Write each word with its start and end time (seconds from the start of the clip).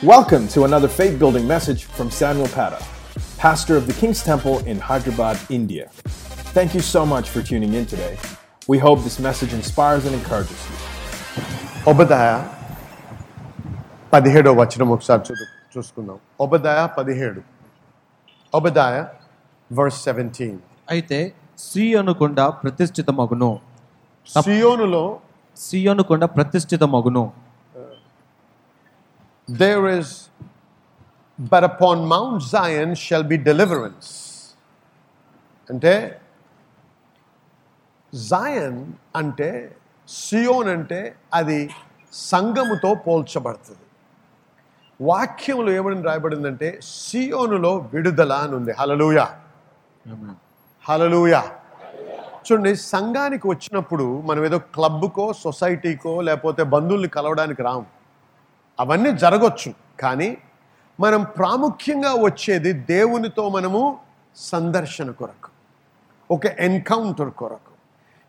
Welcome 0.00 0.47
to 0.49 0.63
another 0.63 0.87
faith 0.89 1.19
building 1.19 1.45
message 1.45 1.83
from 1.85 2.09
Samuel 2.11 2.47
Pata, 2.47 2.83
pastor 3.37 3.75
of 3.75 3.85
the 3.85 3.93
King's 3.93 4.23
Temple 4.23 4.59
in 4.61 4.79
Hyderabad, 4.79 5.37
India. 5.49 5.89
Thank 6.49 6.73
you 6.73 6.79
so 6.81 7.05
much 7.05 7.29
for 7.29 7.41
tuning 7.41 7.73
in 7.73 7.85
today. 7.85 8.17
We 8.67 8.77
hope 8.79 9.03
this 9.03 9.19
message 9.19 9.53
inspires 9.53 10.05
and 10.05 10.15
encourages 10.15 10.61
you. 10.65 10.77
ఒబదాయ 11.85 12.31
పదిహేడో 14.13 14.53
వచనం 14.61 14.89
ఒకసారి 14.95 15.21
చూ 15.27 15.35
చూసుకుందాం 15.73 16.17
ఒబదాయ 16.45 16.81
పదిహేడు 16.97 17.41
ఒబదాయ 18.53 18.97
verse 19.71 19.99
seventeen 20.07 20.59
అయితే 20.95 21.19
సియోను 21.67 22.15
కొండ 22.21 22.39
ప్రతిష్ఠితమగును 22.63 23.51
సియోనులో 24.27 25.05
సియోను 25.57 26.05
కొండ 26.11 26.23
ప్రతిష్ఠితమగును 26.37 27.25
There 29.59 29.87
is 29.87 30.29
but 31.51 31.63
upon 31.63 32.07
mount 32.07 32.41
zion 32.41 32.95
shall 33.03 33.23
be 33.31 33.37
deliverance. 33.49 34.09
అంటే 35.69 35.93
జాయన్ 38.13 38.79
అంటే 39.19 39.49
సియోన్ 40.09 40.69
అంటే 40.75 40.99
అది 41.33 41.59
సంఘముతో 42.13 42.89
పోల్చబడుతుంది. 43.05 43.85
వాక్యంలో 45.09 45.71
ఏమని 45.71 46.03
రాయబడిందంటే 46.09 46.79
సియోనులో 46.83 47.71
విడుదల 47.93 48.33
అని 48.33 48.55
ఉంది. 48.55 48.71
హలలుయా 48.79 49.25
హలలుయా 50.87 51.41
చూడండి 52.45 52.75
సంఘానికి 52.75 53.47
వచ్చినప్పుడు 53.47 54.05
మనం 54.29 54.45
ఏదో 54.45 54.59
క్లబ్కో 54.75 55.25
సొసైటీకో 55.45 56.13
లేకపోతే 56.27 56.63
బంధువుల్ని 56.75 57.09
కలవడానికి 57.17 57.61
రాము. 57.69 58.00
అవన్నీ 58.79 59.11
జరగచ్చు. 59.11 59.71
కానీ 59.99 60.37
మనం 60.99 61.23
ప్రాముఖ్యంగా 61.23 62.13
వచ్చేది 62.23 62.73
దేవునితో 62.73 63.49
మనము 63.49 63.81
సందర్శన 64.35 65.11
కొరకు 65.11 65.49
ఒక 66.29 66.45
ఎన్కౌంటర్ 66.45 67.31
కొరకు. 67.31 67.71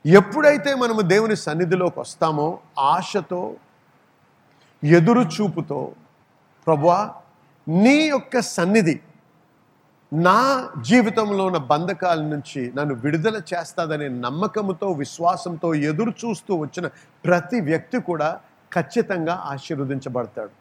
ఎప్పుడైతే 0.07 0.75
మనము 0.75 1.01
దేవుని 1.01 1.37
సన్నిధిలోకి 1.37 1.99
వస్తామో 2.01 2.59
ఆశతో 2.79 3.55
ఎదురు 4.85 5.21
చూపుతో 5.21 5.93
ప్రభువా 6.67 7.15
నీ 7.69 7.97
యొక్క 8.07 8.41
సన్నిధి 8.41 9.01
నా 10.13 10.39
జీవితంలో 10.81 11.45
ఉన్న 11.45 11.59
బంధకాల 11.59 12.21
నుంచి 12.23 12.73
నన్ను 12.77 12.95
విడుదల 12.95 13.37
చేస్తాదనే 13.55 14.09
నమ్మకంతో 14.09 14.89
విశ్వాసంతో 14.93 15.75
ఎదురు 15.75 16.13
చూస్తూ 16.25 16.55
వచ్చిన 16.55 16.87
ప్రతి 17.25 17.61
వ్యక్తి 17.61 18.01
కూడా 18.01 18.41
ఖచ్చితంగా 18.75 19.35
ఆశీర్వదించబడతాడు. 19.53 20.55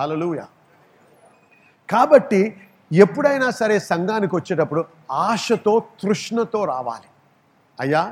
హలలుయ 0.00 0.40
కాబట్టి 1.90 2.40
ఎప్పుడైనా 2.92 3.50
సరే 3.50 3.78
సంఘానికి 3.78 4.34
వచ్చేటప్పుడు 4.36 4.84
ఆశతో 5.10 5.82
తృష్ణతో 6.02 6.64
రావాలి. 6.64 7.08
అయ్యా 7.80 8.02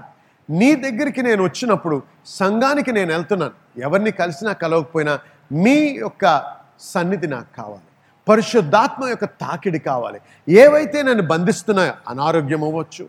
నీ 0.51 0.75
దగ్గరికి 0.75 1.23
నేను 1.23 1.43
వచ్చినప్పుడు 1.45 2.03
సంఘానికి 2.27 2.93
నేను 2.93 3.11
వెళ్తున్నాను. 3.13 3.55
ఎవరిని 3.79 4.11
కలిసినా 4.11 4.53
కలవకపోయినా 4.53 5.19
మీ 5.53 5.77
యొక్క 6.05 6.25
సన్నిధి 6.81 7.27
నాకు 7.27 7.51
కావాలి. 7.57 7.89
పరిశుద్ధాత్మ 8.29 9.05
యొక్క 9.09 9.25
తాకిడి 9.25 9.79
కావాలి. 9.79 10.21
ఏవైతే 10.49 11.03
నన్ను 11.03 11.23
బంధిస్తున్నాయో 11.23 11.95
అనారోగ్యం 12.09 12.65
అవ్వచ్చు 12.65 13.05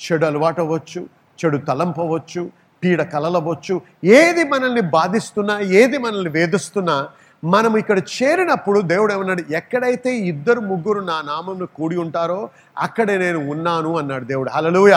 చెడు 0.00 0.26
అలవాటు 0.26 0.60
అవ్వచ్చు 0.60 1.00
చెడు 1.38 1.58
తలంపవచ్చు 1.58 2.50
పీడ 2.84 3.02
కలలవచ్చు. 3.02 3.80
ఏది 4.04 4.44
మనల్ని 4.44 4.80
బాధిస్తున్నా 4.80 5.60
ఏది 5.60 5.98
మనల్ని 5.98 6.30
వేధిస్తున్నా 6.30 7.08
మనం 7.44 7.76
ఇక్కడ 7.76 7.98
చేరినప్పుడు 7.98 8.80
దేవుడు 8.80 9.12
ఏమన్నాడు 9.12 9.42
ఎక్కడైతే 9.50 10.16
ఇద్దరు 10.16 10.60
ముగ్గురు 10.60 11.00
నా 11.00 11.22
నామంను 11.26 11.66
కూడి 11.66 11.96
ఉంటారో 11.96 12.48
అక్కడే 12.78 13.18
నేను 13.18 13.50
ఉన్నాను 13.50 13.98
అన్నాడు 13.98 14.24
దేవుడు. 14.24 14.50
హలలుయ 14.50 14.96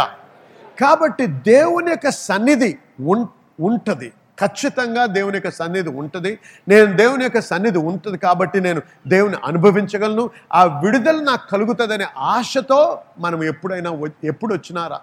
కాబట్టి 0.82 1.28
దేవుని 1.28 1.90
యొక్క 1.90 2.09
సన్నిధి 2.09 2.78
ఉం 3.02 3.28
ఉంటుంది. 3.59 4.13
ఖచ్చితంగా 4.40 5.06
దేవుని 5.06 5.38
యొక్క 5.38 5.50
సన్నిధి 5.50 5.90
ఉంటుంది. 5.90 6.40
నేను 6.68 6.98
దేవుని 6.98 7.24
యొక్క 7.24 7.40
సన్నిధి 7.40 7.78
ఉంటుంది 7.78 8.18
కాబట్టి 8.18 8.62
నేను 8.62 8.81
దేవుని 9.08 9.36
అనుభవించగలను. 9.46 10.30
ఆ 10.53 10.63
విడుదల 10.63 11.24
నాకు 11.24 11.52
కలుగుతుందనే 11.52 12.06
ఆశతో 12.18 13.00
మనం 13.19 13.44
ఎప్పుడైనా 13.44 13.92
ఎప్పుడు 14.24 14.53
వచ్చినారా? 14.53 15.00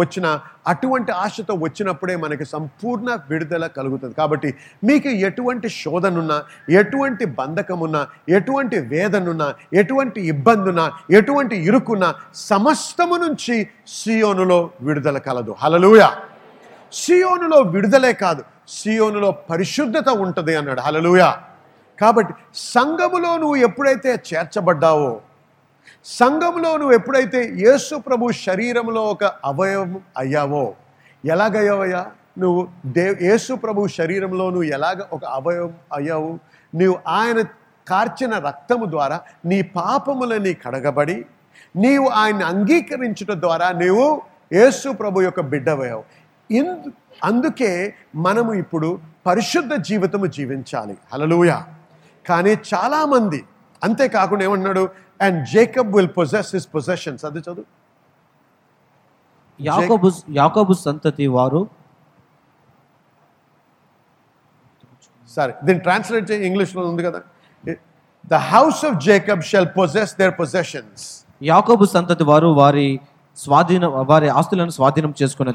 వచ్చిన 0.00 0.26
అటువంటి 0.72 1.12
ఆశతో 1.24 1.54
వచ్చినప్పుడే 1.64 2.14
మనకి 2.24 2.44
సంపూర్ణ 2.54 3.08
విడుదల 3.30 3.64
కలుగుతుంది. 3.78 4.14
కాబట్టి 4.20 4.50
మీకు 4.88 5.10
ఎటువంటి 5.28 5.68
శోధనున్నా 5.80 6.38
ఎటువంటి 6.80 7.24
బంధకమున్నా 7.40 8.02
ఎటువంటి 8.36 8.78
వేదనున్నా 8.92 9.48
ఎటువంటి 9.82 10.20
ఇబ్బందున్నా 10.32 10.86
ఎటువంటి 11.18 11.56
ఇరుకున్నా 11.68 12.08
సమస్తము 12.50 13.18
నుంచి 13.24 13.56
సియోనులో 13.98 14.58
విడుదల 14.88 15.18
కలదు. 15.28 15.54
హలలుయ 15.64 16.02
సియోనులో 16.92 17.58
విడుదలే 17.74 18.12
కాదు 18.24 18.42
సియోనులో 18.78 19.30
పరిశుద్ధత 19.50 20.08
ఉంటుంది 20.24 20.52
అన్నాడు. 20.60 20.80
హలలుయ 20.86 21.22
కాబట్టి 21.98 22.32
సంఘములో 22.72 23.30
నువ్వు 23.42 23.58
ఎప్పుడైతే 23.66 24.10
చేర్చబడ్డావో 24.28 25.10
సంఘంలో 26.06 26.76
నువ్వు 26.76 26.92
ఎప్పుడైతే 26.92 27.52
యేసు 27.56 27.94
ప్రభు 27.96 28.32
శరీరంలో 28.32 29.02
ఒక 29.04 29.24
అవయవం 29.44 30.00
అయ్యావో 30.16 30.74
ఎలాగయ్యావయ్యా? 31.24 32.06
నువ్వు 32.38 32.68
దే 32.86 33.16
యేసు 33.22 33.54
ప్రభు 33.54 33.86
శరీరంలో 33.86 34.50
నువ్వు 34.50 34.62
ఎలాగ 34.62 34.98
ఒక 35.12 35.24
అవయవం 35.24 35.74
అయ్యావు? 35.92 36.38
నువ్వు 36.74 36.98
ఆయన 37.08 37.40
కార్చిన 37.88 38.38
రక్తము 38.38 38.86
ద్వారా 38.86 39.20
నీ 39.44 39.62
పాపములని 39.62 40.54
కడగబడి 40.54 41.26
నీవు 41.76 42.08
ఆయన్ని 42.08 42.44
అంగీకరించడం 42.44 43.40
ద్వారా 43.40 43.72
నీవు 43.72 44.22
యేసు 44.52 44.88
ప్రభు 44.88 45.20
యొక్క 45.20 45.40
బిడ్డవయ్యావు. 45.40 46.04
ఇందు 46.50 46.92
అందుకే 47.24 47.94
మనము 48.14 48.54
ఇప్పుడు 48.54 48.98
పరిశుద్ధ 49.26 49.74
జీవితము 49.74 50.26
జీవించాలి. 50.26 50.96
హలలుయ 51.12 51.62
కానీ 52.28 52.58
చాలామంది 52.74 53.44
అంతేకాకుండా 53.84 54.44
ఏమన్నాడు 54.44 55.05
and 55.20 55.38
Jacob 55.48 55.90
will 55.96 56.12
possess 56.16 56.50
his 56.54 56.68
possessions 56.68 57.24
అది 57.24 57.40
చదువు 57.40 57.66
యాకోబు 59.60 60.08
యాకోబు 60.36 60.74
సంతతి 60.84 61.26
వారు 61.36 61.60
సరే 65.30 65.52
దీన్ని 65.64 65.82
ట్రాన్స్లేట్ 65.82 66.26
చేయి 66.30 66.42
ఇంగ్లీష్లో 66.46 66.82
ఉంది 66.88 67.02
కదా 67.02 67.20
the 68.30 68.38
house 68.52 68.80
of 68.84 68.96
Jacob 69.04 69.42
shall 69.42 69.70
possess 69.76 70.12
their 70.16 70.34
possessions 70.38 71.04
యాకోబు 71.42 71.86
సంతతి 71.86 72.24
వారు 72.24 72.50
వారి 72.54 72.88
స్వాధీనం 73.38 73.90
వారి 74.08 74.28
ఆస్తులను 74.32 74.72
స్వాధీనం 74.72 75.12
చేసుకునే 75.22 75.52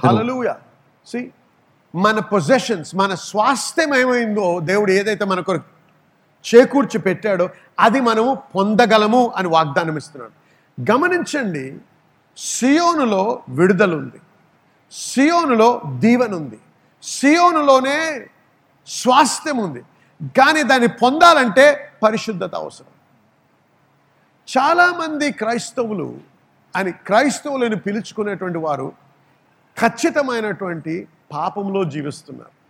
మన 1.94 2.18
పొజెషన్స్ 2.32 2.92
మన 2.96 3.14
స్వాస్థ్యం 3.24 3.92
ఏమైందో 3.94 4.48
దేవుడు 4.62 4.92
ఏదైతే 4.92 5.26
మన 5.26 5.40
కొరకు 5.40 5.70
చేకూర్చి 6.46 7.00
పెట్టాడో 7.00 7.50
అది 7.80 8.00
మనము 8.02 8.32
పొందగలము 8.56 9.22
అని 9.38 9.48
వాగ్దానం 9.48 9.98
ఇస్తున్నాడు. 9.98 10.36
గమనించండి 10.92 11.66
సియోనులో 12.38 13.24
విడుదల 13.50 13.96
ఉంది 13.96 14.20
సియోనులో 14.92 15.82
దీవెన 16.04 16.34
ఉంది 16.36 16.60
సియోనులోనే 17.04 17.98
స్వాస్థ్యం 18.88 19.58
ఉంది 19.58 19.82
కానీ 20.38 20.64
దాన్ని 20.64 20.88
పొందాలంటే 21.04 21.66
పరిశుద్ధత 22.04 22.56
అవసరం. 22.56 22.94
చాలామంది 24.48 25.32
క్రైస్తవులు 25.32 26.10
అని 26.76 26.92
క్రైస్తవులను 27.08 27.78
పిలుచుకునేటువంటి 27.86 28.58
వారు 28.58 28.88
ఖచ్చితమైనటువంటి 29.78 31.08
పాపంలో 31.32 31.84
జీవిస్తున్నారు. 31.84 32.61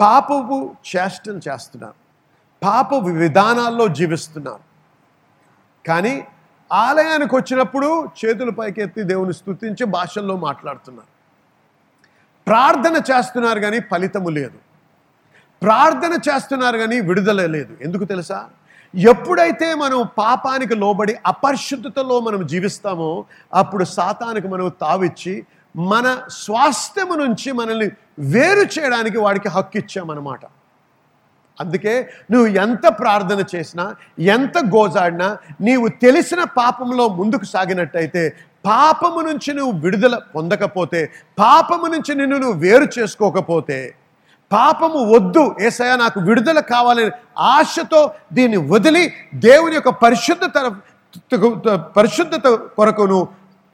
పాపపు 0.00 0.76
చేష్టలు 0.90 1.40
చేస్తున్నారు 1.48 1.98
పాపపు 2.62 3.08
విధానాల్లో 3.08 3.88
జీవిస్తున్నారు 3.88 4.64
కానీ 5.86 6.26
ఆలయానికి 6.72 7.34
వచ్చినప్పుడు 7.36 8.08
చేతులు 8.20 8.50
పైకెత్తి 8.50 9.02
దేవుని 9.02 9.32
స్థుతించి 9.32 9.84
భాషల్లో 9.86 10.36
మాట్లాడుతున్నారు. 10.36 11.10
ప్రార్థన 12.46 13.02
చేస్తున్నారు 13.12 13.60
కానీ 13.60 13.80
ఫలితము 13.80 14.28
లేదు. 14.28 14.58
ప్రార్థన 15.62 16.12
చేస్తున్నారు 16.28 16.78
కానీ 16.78 17.00
విడుదల 17.00 17.46
లేదు. 17.46 17.76
ఎందుకు 17.80 18.04
తెలుసా? 18.04 18.48
ఎప్పుడైతే 18.94 19.74
మనం 19.74 20.08
పాపానికి 20.18 20.74
లోబడి 20.74 21.16
అపరిశుద్ధతలో 21.26 22.20
మనం 22.20 22.46
జీవిస్తామో 22.46 23.24
అప్పుడు 23.54 23.84
సాతానికి 23.84 24.48
మనం 24.48 24.72
తావిచ్చి 24.80 25.46
మన 25.74 26.06
స్వాస్థ్యము 26.28 27.14
నుంచి 27.14 27.52
మనల్ని 27.52 27.88
వేరు 28.18 28.64
చేయడానికి 28.78 29.18
వాడికి 29.18 29.48
హక్కు 29.48 29.78
ఇచ్చామన్నమాట. 29.78 30.42
అందుకే 31.58 31.94
నువ్వు 32.30 32.46
ఎంత 32.46 32.86
ప్రార్థన 33.00 33.40
చేసినా 33.54 33.84
ఎంత 34.18 34.58
గోజాడినా 34.58 35.38
నీవు 35.60 35.88
తెలిసిన 35.88 36.42
పాపంలో 36.56 37.08
ముందుకు 37.08 37.44
సాగినట్టయితే 37.44 38.22
పాపము 38.64 39.20
నుంచి 39.20 39.52
నువ్వు 39.54 39.72
విడుదల 39.80 40.18
పొందకపోతే 40.34 41.00
పాపము 41.38 41.86
నుంచి 41.86 42.14
నిన్ను 42.14 42.36
నువ్వు 42.36 42.58
వేరు 42.58 42.88
చేసుకోకపోతే 42.98 43.78
పాపము 44.50 45.00
వద్దు 45.14 45.56
ఏసయ 45.60 45.96
నాకు 45.96 46.20
విడుదల 46.20 46.60
కావాలని 46.60 47.10
ఆశతో 47.38 48.00
దీన్ని 48.32 48.56
వదిలి 48.56 49.04
దేవుని 49.34 49.74
యొక్క 49.74 49.88
పరిశుద్ధత 49.88 50.58
పరిశుద్ధత 51.96 52.48
కొరకును 52.48 53.28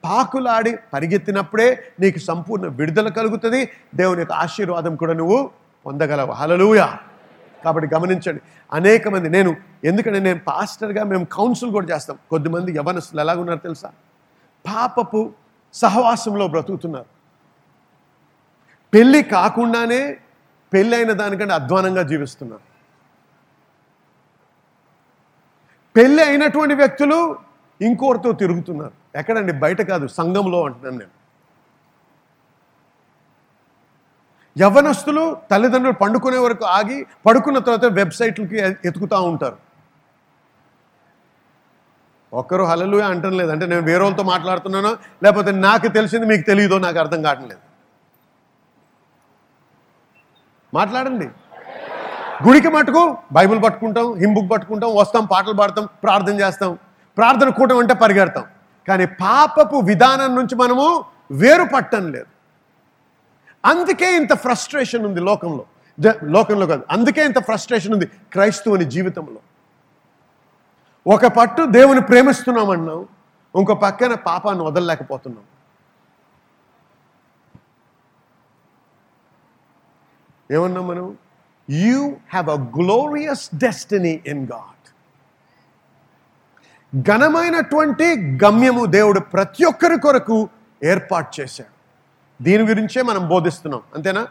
పాకులాడి 0.06 0.76
పరిగెత్తినప్పుడే 0.94 1.92
నీకు 2.00 2.18
సంపూర్ణ 2.18 2.66
విడుదల 2.66 3.08
కలుగుతుంది. 3.08 3.70
దేవుని 3.94 4.20
యొక్క 4.20 4.32
ఆశీర్వాదం 4.32 4.96
కూడా 4.96 5.12
నువ్వు 5.12 5.50
పొందగలవు. 5.86 6.32
హలలుయా 6.32 6.98
కాబట్టి 7.64 7.94
గమనించండి. 7.94 8.40
అనేక 8.72 9.08
మంది 9.08 9.28
నేను 9.28 9.56
ఎందుకంటే 9.84 10.18
నేను 10.18 10.40
పాస్టర్గా 10.48 11.04
మేము 11.04 11.24
కౌన్సిల్ 11.24 11.70
కూడా 11.70 11.86
చేస్తాం. 11.94 12.18
కొద్దిమంది 12.30 12.72
యవనస్తులు 12.72 13.20
ఎలాగున్నారు 13.20 13.58
తెలుసా? 13.58 13.90
పాపపు 14.66 15.32
సహవాసంలో 15.74 16.48
బ్రతుకుతున్నారు. 16.48 17.10
పెళ్ళి 18.94 19.22
కాకుండానే 19.22 20.16
పెళ్ళి 20.72 20.96
అయిన 20.96 21.12
దానికంటే 21.12 21.54
అధ్వానంగా 21.54 22.02
జీవిస్తున్నారు. 22.02 22.64
పెళ్ళి 25.96 26.22
అయినటువంటి 26.22 26.74
వ్యక్తులు 26.74 27.36
ఇంకోరితో 27.80 28.32
తిరుగుతున్నారు. 28.32 29.05
ఎక్కడండి? 29.20 29.52
బయట 29.64 29.80
కాదు 29.90 30.06
సంఘంలో 30.18 30.58
అంటున్నాను 30.66 30.98
నేను. 31.02 31.14
యవ్వనస్తులు 34.56 35.22
తల్లిదండ్రులు 35.50 35.96
పండుకునే 36.02 36.38
వరకు 36.38 36.64
ఆగి 36.78 36.98
పడుకున్న 37.26 37.58
తర్వాత 37.66 37.86
వెబ్సైట్లకి 37.98 38.58
ఎతుకుతూ 38.88 39.18
ఉంటారు. 39.30 39.58
ఒక్కరు 42.32 42.64
హలలు 42.70 42.96
అంటం 43.10 43.34
లేదు. 43.40 43.50
అంటే 43.54 43.66
నేను 43.72 43.84
వేరే 43.90 44.02
వాళ్ళతో 44.04 44.24
మాట్లాడుతున్నానో 44.32 44.92
లేకపోతే 45.24 45.50
నాకు 45.66 45.88
తెలిసింది 45.98 46.26
మీకు 46.32 46.44
తెలియదో 46.50 46.78
నాకు 46.86 46.98
అర్థం 47.04 47.20
కావట్లేదు 47.26 47.62
మాట్లాడండి. 50.74 51.28
గుడికి 52.46 52.68
మటుకు 52.68 53.02
బైబిల్ 53.32 53.60
పట్టుకుంటాం 53.62 54.06
హింబుక్ 54.22 54.50
పట్టుకుంటాం 54.50 54.90
వస్తాం 54.96 55.24
పాటలు 55.32 55.56
పాడతాం 55.60 55.84
ప్రార్థన 56.04 56.34
చేస్తాం. 56.40 56.72
ప్రార్థన 57.16 57.50
కూటం 57.58 57.78
అంటే 57.78 57.94
పరిగెడతాం. 57.94 58.44
కానీ 58.88 59.06
పాపపు 59.06 59.76
విధానం 59.76 60.34
నుంచి 60.34 60.54
మనము 60.54 61.04
వేరు 61.30 61.64
పట్టం 61.74 62.12
లేదు. 62.12 62.26
అందుకే 63.64 64.16
ఇంత 64.16 64.34
ఫ్రస్ట్రేషన్ 64.34 65.06
ఉంది 65.06 65.20
లోకంలో. 65.20 65.64
లోకంలో 66.24 66.66
కాదు. 66.66 66.84
అందుకే 66.90 67.24
ఇంత 67.24 67.38
ఫ్రస్ట్రేషన్ 67.38 67.92
ఉంది 67.92 68.06
క్రైస్తవుని 68.06 68.84
జీవితంలో. 68.84 69.40
ఒక 71.14 71.26
పట్టు 71.26 71.62
దేవుని 71.62 72.00
ప్రేమిస్తున్నామన్నాం 72.00 73.08
ఇంకో 73.56 73.74
పక్కన 73.74 74.14
పాపాన్ని 74.14 74.64
వదలలేకపోతున్నాం. 74.64 75.44
ఏమన్నాం 80.50 80.88
మనం? 80.88 81.18
You 81.70 82.16
have 82.30 82.48
a 82.50 82.54
glorious 82.54 83.50
destiny 83.54 84.22
in 84.26 84.48
God 84.52 84.75
ఘనమైనటువంటి 87.02 88.38
గమ్యము 88.44 88.84
దేవుడు 88.84 89.20
ప్రతి 89.20 89.64
ఒక్కరి 89.64 90.00
కొరకు 90.00 90.48
ఏర్పాటు 90.84 91.40
చేశాడు. 91.40 91.76
దీని 92.44 92.68
గురించే 92.68 93.02
మనం 93.02 93.28
బోధిస్తున్నాం 93.28 93.82
అంతేనా? 93.94 94.26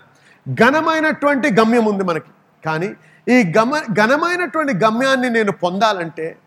ఘనమైనటువంటి 0.54 1.52
గమ్యం 1.52 1.86
ఉంది 1.86 2.04
మనకి. 2.04 2.26
కానీ 2.66 2.94
ఈ 3.28 3.54
గమ 3.58 3.78
ఘనమైనటువంటి 3.78 4.74
గమ్యాన్ని 4.74 5.30
నేను 5.30 5.52
పొందాలంటే 5.52 6.38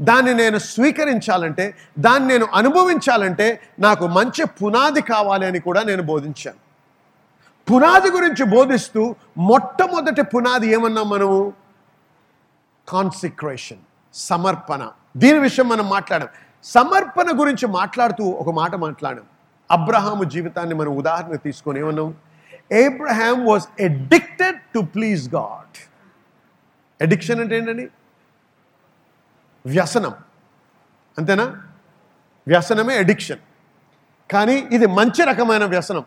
దాన్ని 0.00 0.34
నేను 0.34 0.58
స్వీకరించాలంటే 0.58 1.74
దాన్ని 1.98 2.28
నేను 2.28 2.48
అనుభవించాలంటే 2.54 3.60
నాకు 3.78 4.06
మంచి 4.06 4.44
పునాది 4.44 5.02
కావాలి 5.02 5.46
అని 5.46 5.60
కూడా 5.60 5.82
నేను 5.82 6.02
బోధించాను. 6.02 6.58
పునాది 7.72 8.10
గురించి 8.10 8.44
బోధిస్తూ 8.44 9.14
మొట్టమొదటి 9.38 10.22
పునాది 10.22 10.72
ఏమన్నాం 10.72 11.08
మనము? 11.08 11.52
కాన్సిక్రేషన్ 12.88 13.78
సమర్పణ. 14.14 14.88
దీని 15.16 15.38
విషయం 15.38 15.68
మనం 15.68 15.88
మాట్లాడాం 15.88 16.28
సమర్పణ 16.64 17.26
గురించి 17.40 17.66
మాట్లాడుతూ 17.66 18.24
ఒక 18.24 18.54
మాట 18.54 18.74
మాట్లాడాం 18.74 19.24
అబ్రహాము 19.70 20.24
జీవితాన్ని 20.24 20.74
మనం 20.74 20.96
ఉదాహరణ 20.96 21.34
తీసుకొని 21.34 21.80
ఏమన్నాం? 21.80 22.14
Abraham 22.72 23.46
was 23.46 23.82
addicted 23.82 24.60
to 24.74 24.80
please 24.80 25.34
God 25.34 25.76
addiction 27.02 27.40
అంటే 27.40 27.58
ఏంటండి? 27.58 27.88
వ్యసనం. 29.66 30.14
అంతేనా? 31.18 31.62
వ్యసనమే 32.48 32.98
ఎడిక్షన్ 32.98 33.38
కానీ 34.30 34.68
ఇది 34.72 34.86
మంచి 34.86 35.24
రకమైన 35.24 35.64
వ్యసనం. 35.64 36.04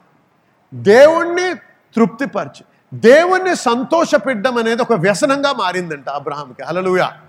దేవుణ్ణి 0.74 1.54
తృప్తిపరిచి 1.96 2.64
దేవుణ్ణి 2.94 3.56
సంతోషపెట్టడం 3.56 4.58
అనేది 4.58 4.82
ఒక 4.82 4.94
వ్యసనంగా 4.94 5.54
మారిందంట 5.54 6.10
అబ్రహాంకి 6.10 6.64
hallelujah 6.64 7.20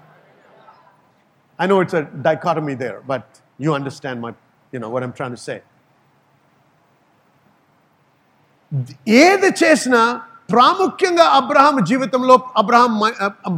I 1.58 1.66
know 1.66 1.80
it's 1.80 1.94
a 1.94 2.02
dichotomy 2.28 2.74
there, 2.84 2.98
but 3.10 3.30
you 3.64 3.70
understand 3.78 4.20
my, 4.24 4.32
you 4.72 4.80
know, 4.80 4.90
what 4.94 5.02
I'm 5.04 5.14
trying 5.18 5.34
to 5.38 5.42
say. 5.48 5.58
ఏది 9.08 9.50
చేసినా 9.62 10.00
ప్రాముఖ్యంగా 10.52 11.26
అబ్రహాం 11.40 11.76
జీవితంలో 11.90 12.34
అబ్రహాం 12.56 12.92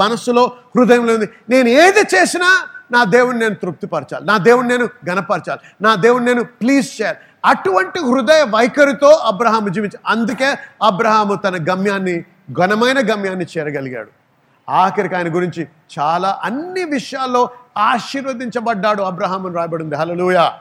మనస్సులో 0.02 0.44
హృదయంలో 0.76 1.12
ఉంది. 1.14 1.28
నేను 1.52 1.68
ఏది 1.68 2.02
చేసినా 2.14 2.48
నా 2.94 3.00
దేవుని 3.04 3.38
నేను 3.38 3.56
తృప్తిపరచాలి. 3.62 4.24
నా 4.26 4.36
దేవుని 4.48 4.68
నేను 4.68 4.86
గణపరచాలి 5.08 5.60
నా 5.86 5.94
దేవుని 6.04 6.24
నేను 6.30 6.42
ప్లీజ్ 6.60 6.88
చేయాలి. 6.98 7.18
అటువంటి 7.52 8.00
హృదయ 8.10 8.42
వైఖరితో 8.56 9.10
అబ్రహాం 9.32 9.72
జీవించి 9.72 9.98
అందుకే 10.06 10.50
అబ్రహాము 10.90 11.34
తన 11.34 11.56
గమ్యాన్ని 11.70 12.16
ఘనమైన 12.62 12.98
గమ్యాన్ని 13.12 13.46
చేరగలిగాడు. 13.54 14.10
ఆఖరికి 14.82 15.14
ఆయన 15.16 15.28
గురించి 15.36 15.62
చాలా 15.98 16.30
అన్ని 16.44 16.84
విషయాల్లో 16.96 17.42
ఆశీర్వదించబడ్డాడు 17.78 19.02
అబ్రహాం 19.02 19.46
అని 19.46 19.54
రాయబడింది. 19.54 19.94
హల్లెలూయా. 19.94 20.58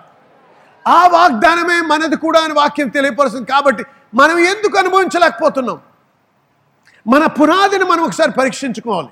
ఆ 0.87 1.07
వాగ్దానమే 1.07 1.81
మనది 1.81 2.15
కూడా 2.15 2.39
అని 2.39 2.53
వాక్యం 2.53 2.87
తెలియపరుస్తుంది 2.87 3.45
కాబట్టి 3.45 3.85
మనం 4.15 4.39
ఎందుకు 4.39 4.77
అనుభవించలేకపోతున్నాం? 4.77 5.79
మన 7.07 7.25
పునాదిని 7.25 7.83
మనం 7.83 8.03
ఒకసారి 8.03 8.31
పరీక్షించుకోవాలి. 8.31 9.09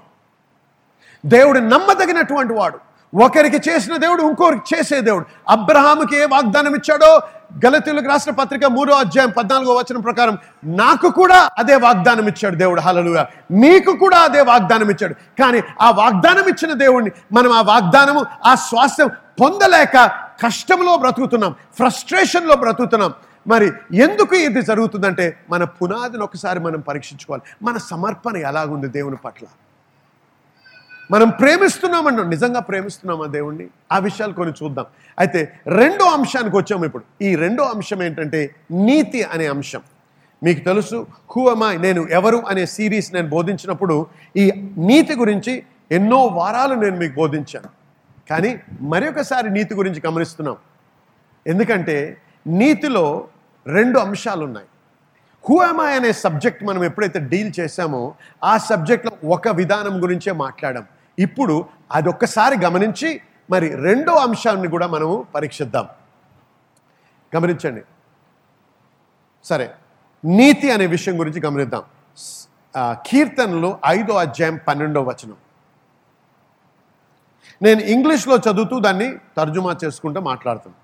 దేవుడు 1.26 1.60
నమ్మదగినటువంటి 1.60 2.54
వాడు. 2.54 2.80
ఒకరికి 3.24 3.70
చేసిన 3.70 3.98
దేవుడు 3.98 4.22
ఇంకొకరికి 4.22 4.76
చేసే 4.76 5.02
దేవుడు. 5.02 5.26
అబ్రహాముకి 5.50 6.18
ఏ 6.18 6.26
వాగ్దానం 6.26 6.76
ఇచ్చాడో 6.76 7.22
గలతీలకు 7.66 8.08
రాసిన 8.08 8.32
పత్రిక 8.32 8.66
మూడో 8.66 8.94
అధ్యాయం 8.94 9.30
పద్నాలుగో 9.30 9.74
వచనం 9.76 10.02
ప్రకారం 10.02 10.38
నాకు 10.64 11.08
కూడా 11.10 11.50
అదే 11.58 11.76
వాగ్దానం 11.76 12.28
ఇచ్చాడు 12.28 12.56
దేవుడు. 12.56 12.82
హలలుగా 12.82 13.28
మీకు 13.52 13.92
కూడా 13.98 14.20
అదే 14.20 14.42
వాగ్దానం 14.42 14.90
ఇచ్చాడు. 14.90 15.14
కానీ 15.14 15.60
ఆ 15.82 15.92
వాగ్దానం 15.92 16.48
ఇచ్చిన 16.50 16.74
దేవుడిని 16.74 17.12
మనం 17.32 17.52
ఆ 17.52 17.62
వాగ్దానము 17.62 18.26
ఆ 18.46 18.56
స్వాస్థ్యం 18.56 19.10
పొందలేక 19.42 19.98
కష్టంలో 20.46 20.98
బ్రతుకుతున్నాం 20.98 21.56
ఫ్రస్ట్రేషన్లో 21.78 22.56
బ్రతుకుతున్నాం. 22.56 23.14
మరి 23.48 23.72
ఎందుకు 23.94 24.36
ఇది 24.36 24.62
జరుగుతుందంటే 24.62 25.26
మన 25.50 25.64
పునాదిని 25.64 26.24
ఒకసారి 26.24 26.60
మనం 26.60 26.80
పరీక్షించుకోవాలి. 26.80 27.44
మన 27.64 27.78
సమర్పణ 27.78 28.38
ఎలాగుంది 28.38 28.88
దేవుని 28.88 29.16
పట్ల? 29.16 29.46
మనం 31.12 31.30
ప్రేమిస్తున్నామండి 31.30 32.30
నిజంగా 32.30 32.60
ప్రేమిస్తున్నామా 32.60 33.26
దేవుణ్ణి? 33.26 33.68
ఆ 33.92 33.98
విషయాలు 33.98 34.34
కొన్ని 34.34 34.64
చూద్దాం. 34.64 34.86
అయితే 35.20 35.60
రెండో 35.68 36.06
అంశానికి 36.06 36.58
వచ్చాము 36.58 36.86
ఇప్పుడు. 36.86 37.04
ఈ 37.22 37.36
రెండో 37.36 37.64
అంశం 37.64 38.04
ఏంటంటే 38.04 38.56
నీతి 38.72 39.24
అనే 39.24 39.48
అంశం. 39.48 39.82
మీకు 40.44 40.60
తెలుసు 40.60 41.08
హూఅమాయ్ 41.36 41.82
నేను 41.82 42.08
ఎవరు 42.12 42.38
అనే 42.38 42.66
సిరీస్ 42.66 43.14
నేను 43.14 43.30
బోధించినప్పుడు 43.30 44.08
ఈ 44.38 44.52
నీతి 44.78 45.16
గురించి 45.16 45.64
ఎన్నో 45.92 46.26
వారాలు 46.26 46.74
నేను 46.74 46.96
మీకు 46.96 47.16
బోధించాను. 47.16 47.70
కానీ 48.30 48.62
మరొకసారి 48.82 49.50
నీతి 49.50 49.76
గురించి 49.76 50.02
గమనిస్తున్నాం. 50.06 50.56
ఎందుకంటే 51.48 52.18
నీతిలో 52.48 53.28
రెండు 53.68 54.00
అంశాలు 54.00 54.46
ఉన్నాయి 54.46 54.68
హూఎమా 55.50 55.84
అనే 55.84 56.12
సబ్జెక్ట్ 56.12 56.64
మనం 56.64 56.84
ఎప్పుడైతే 56.84 57.20
డీల్ 57.20 57.52
చేశామో 57.60 58.16
ఆ 58.44 58.58
సబ్జెక్ట్లో 58.58 59.12
ఒక 59.30 59.48
విధానం 59.48 60.04
గురించే 60.04 60.32
మాట్లాడాం. 60.32 60.86
ఇప్పుడు 61.20 61.66
అది 61.92 62.10
ఒక్కసారి 62.10 62.56
గమనించి 62.66 63.22
మరి 63.52 63.76
రెండో 63.76 64.14
అంశాన్ని 64.14 64.68
కూడా 64.68 64.88
మనము 64.88 65.26
పరీక్షిద్దాం. 65.36 65.88
గమనించండి. 67.36 67.82
సరే 69.44 69.74
నీతి 70.26 70.72
అనే 70.72 70.86
విషయం 70.86 71.20
గురించి 71.20 71.42
గమనిద్దాం. 71.46 71.84
కీర్తనలు 73.08 73.78
ఐదో 73.86 74.14
అధ్యాయం 74.14 74.60
పన్నెండో 74.68 75.02
వచనం. 75.02 75.38
నేను 77.62 77.80
ఇంగ్లీష్లో 77.80 78.36
చదువుతూ 78.38 78.80
దాన్ని 78.80 79.18
తర్జుమా 79.38 79.76
చేసుకుంటూ 79.86 80.22
మాట్లాడుతాను 80.22 80.78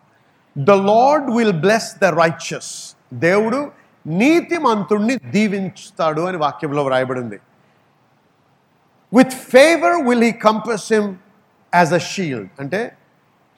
the 0.65 0.71
Lord 0.89 1.27
will 1.37 1.57
bless 1.61 1.89
the 2.01 2.05
righteous 2.05 2.95
దేవుడు 3.13 3.78
నీతిమంతుణ్ణి 4.07 5.15
దీవించుతాడు 5.15 6.21
అని 6.21 6.37
వాక్యంలో 6.37 6.83
వ్రాయబడింది. 6.83 7.39
With 9.13 9.29
favour 9.29 10.07
will 10.07 10.23
he 10.23 10.31
compass 10.31 10.93
him 10.93 11.15
as 11.75 11.93
a 11.93 11.97
shield 11.97 12.49
అంటే 12.59 12.97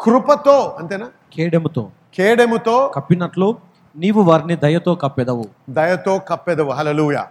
కృపతో 0.01 0.75
అంతేనా? 0.79 1.12
కేడెముతో. 1.33 1.91
కేడెముతో 2.13 2.88
కప్పినట్లు 2.95 3.57
నీవు 3.95 4.21
వారిని 4.21 4.55
దయతో 4.55 4.95
కప్పెదవు. 4.95 5.45
దయతో 5.69 6.19
కప్పెదవు. 6.19 6.71
హలలుయ 6.71 7.24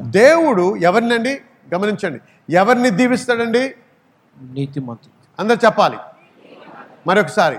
దేవుడు 0.00 0.76
ఎవరినండి? 0.76 1.40
గమనించండి. 1.74 2.20
ఎవరిని 2.54 2.90
దీవిస్తాడండి? 2.90 3.74
నీతిమంతుడు. 4.42 5.42
అందరు 5.42 5.58
చెప్పాలి. 5.66 5.96
మరొకసారి. 7.06 7.58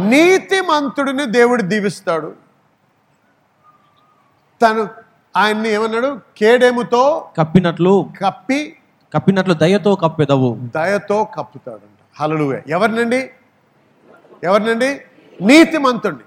నీతిమంతుడిని 0.00 1.26
దేవుడు 1.26 1.62
దీవిస్తాడు. 1.62 2.49
తను 4.62 4.88
ఆయన్ని 5.36 5.68
ఏమన్నాడు? 5.68 6.20
కేడెముతో 6.36 7.28
కప్పినట్లు 7.38 8.10
కప్పి 8.22 8.76
కప్పినట్లు 9.14 9.54
దయతో 9.54 9.94
కప్పెదవు. 9.94 10.58
దయతో 10.76 11.24
కప్పుతాడంట. 11.24 12.00
హలలువే 12.20 12.64
ఎవరినండి? 12.68 13.30
ఎవరినండి? 14.44 15.00
నీతిమంతుడిని 15.42 16.20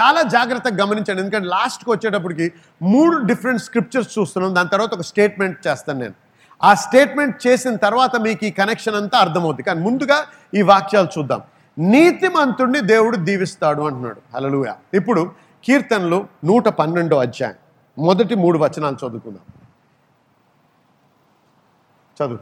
చాలా 0.00 0.22
జాగ్రత్తగా 0.22 0.84
గమనించండి. 0.84 1.22
ఎందుకంటే 1.22 1.48
లాస్ట్కి 1.48 1.90
వచ్చేటప్పటికి 1.90 2.52
మూడు 2.82 3.16
డిఫరెంట్ 3.16 3.62
స్క్రిప్చర్స్ 3.62 4.18
చూస్తున్నాం. 4.18 4.54
దాని 4.54 4.68
తర్వాత 4.68 4.94
ఒక 4.94 5.00
స్టేట్మెంట్ 5.00 5.66
చేస్తాను 5.66 5.98
నేను. 5.98 6.14
ఆ 6.62 6.74
స్టేట్మెంట్ 6.74 7.46
చేసిన 7.46 7.76
తర్వాత 7.76 8.16
మీకు 8.16 8.44
ఈ 8.44 8.50
కనెక్షన్ 8.50 8.94
అంతా 8.94 9.18
అర్థమవుతుంది 9.18 9.62
కానీ 9.62 9.80
ముందుగా 9.80 10.24
ఈ 10.54 10.62
వాక్యాలు 10.62 11.08
చూద్దాం. 11.18 11.42
నీతిమంతుడిని 11.78 12.80
దేవుడు 12.80 13.16
దీవిస్తాడు 13.16 13.82
అంటున్నాడు. 13.82 14.20
హలలుయ 14.34 14.72
ఇప్పుడు 14.94 15.30
కీర్తనలు 15.64 16.26
నూట 16.44 16.68
పన్నెండో 16.68 17.16
అధ్యాయం. 17.16 17.54
మొదటి 17.98 18.34
మూడు 18.34 18.58
వచనాలు 18.58 18.94
చదువుకుందాం. 18.94 19.44
చదువు. 22.16 22.38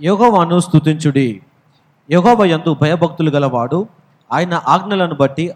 యెహోవాను 0.00 0.60
స్తుతించుడి. 0.60 1.42
యెహోవా 2.10 2.44
యందు 2.44 2.74
భయభక్తులు 2.74 3.30
గలవాడు 3.30 3.88
ఆయన 4.32 4.62
ఆజ్ఞలను 4.66 5.14
బట్టి 5.14 5.54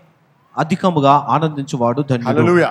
అధికముగా 0.59 1.13
ఆనందించువాడు 1.13 2.03
ధన్యుడు. 2.03 2.67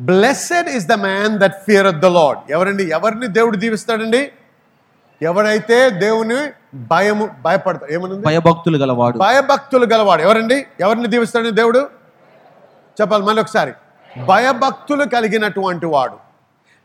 Blessed 0.00 0.68
is 0.68 0.86
the 0.86 0.92
man 0.92 1.38
that 1.38 1.54
fear 1.54 1.96
the 1.96 2.04
Lord 2.04 2.52
ఎవరండి? 2.52 2.84
ఎవరిని 2.84 3.26
దేవుడు 3.26 3.56
దీవిస్తాడండి? 3.56 4.32
ఎవరైతే 5.22 5.90
దేవుని 5.90 6.52
భయము 6.74 7.30
భయపడతాడు 7.42 7.92
ఏమనుంది? 7.92 8.26
భయభక్తులు 8.26 8.78
గలవాడు. 8.78 9.18
భయభక్తులు 9.18 9.86
గలవాడు. 9.86 10.22
ఎవరండి? 10.22 10.66
ఎవరిని 10.80 11.06
దీవిస్తాడండి 11.06 11.50
దేవుడు? 11.50 11.88
చెప్పాలి 13.00 13.24
మళ్ళీ 13.24 13.42
ఒకసారి. 13.42 13.72
భయభక్తులు 14.26 15.04
కలిగినటువంటి 15.04 15.86
వాడు. 15.86 16.18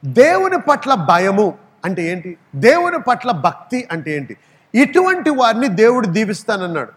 దేవుని 0.06 0.62
పట్ల 0.62 0.94
భయము 0.94 1.58
అంటే 1.86 2.04
ఏంటి? 2.04 2.38
దేవుని 2.56 3.00
పట్ల 3.00 3.32
భక్తి 3.32 3.88
అంటే 3.92 4.12
ఏంటి? 4.12 4.38
ఇటువంటి 4.76 5.30
వారిని 5.30 5.68
దేవుడు 5.68 6.08
దీవిస్తానన్నాడు. 6.08 6.92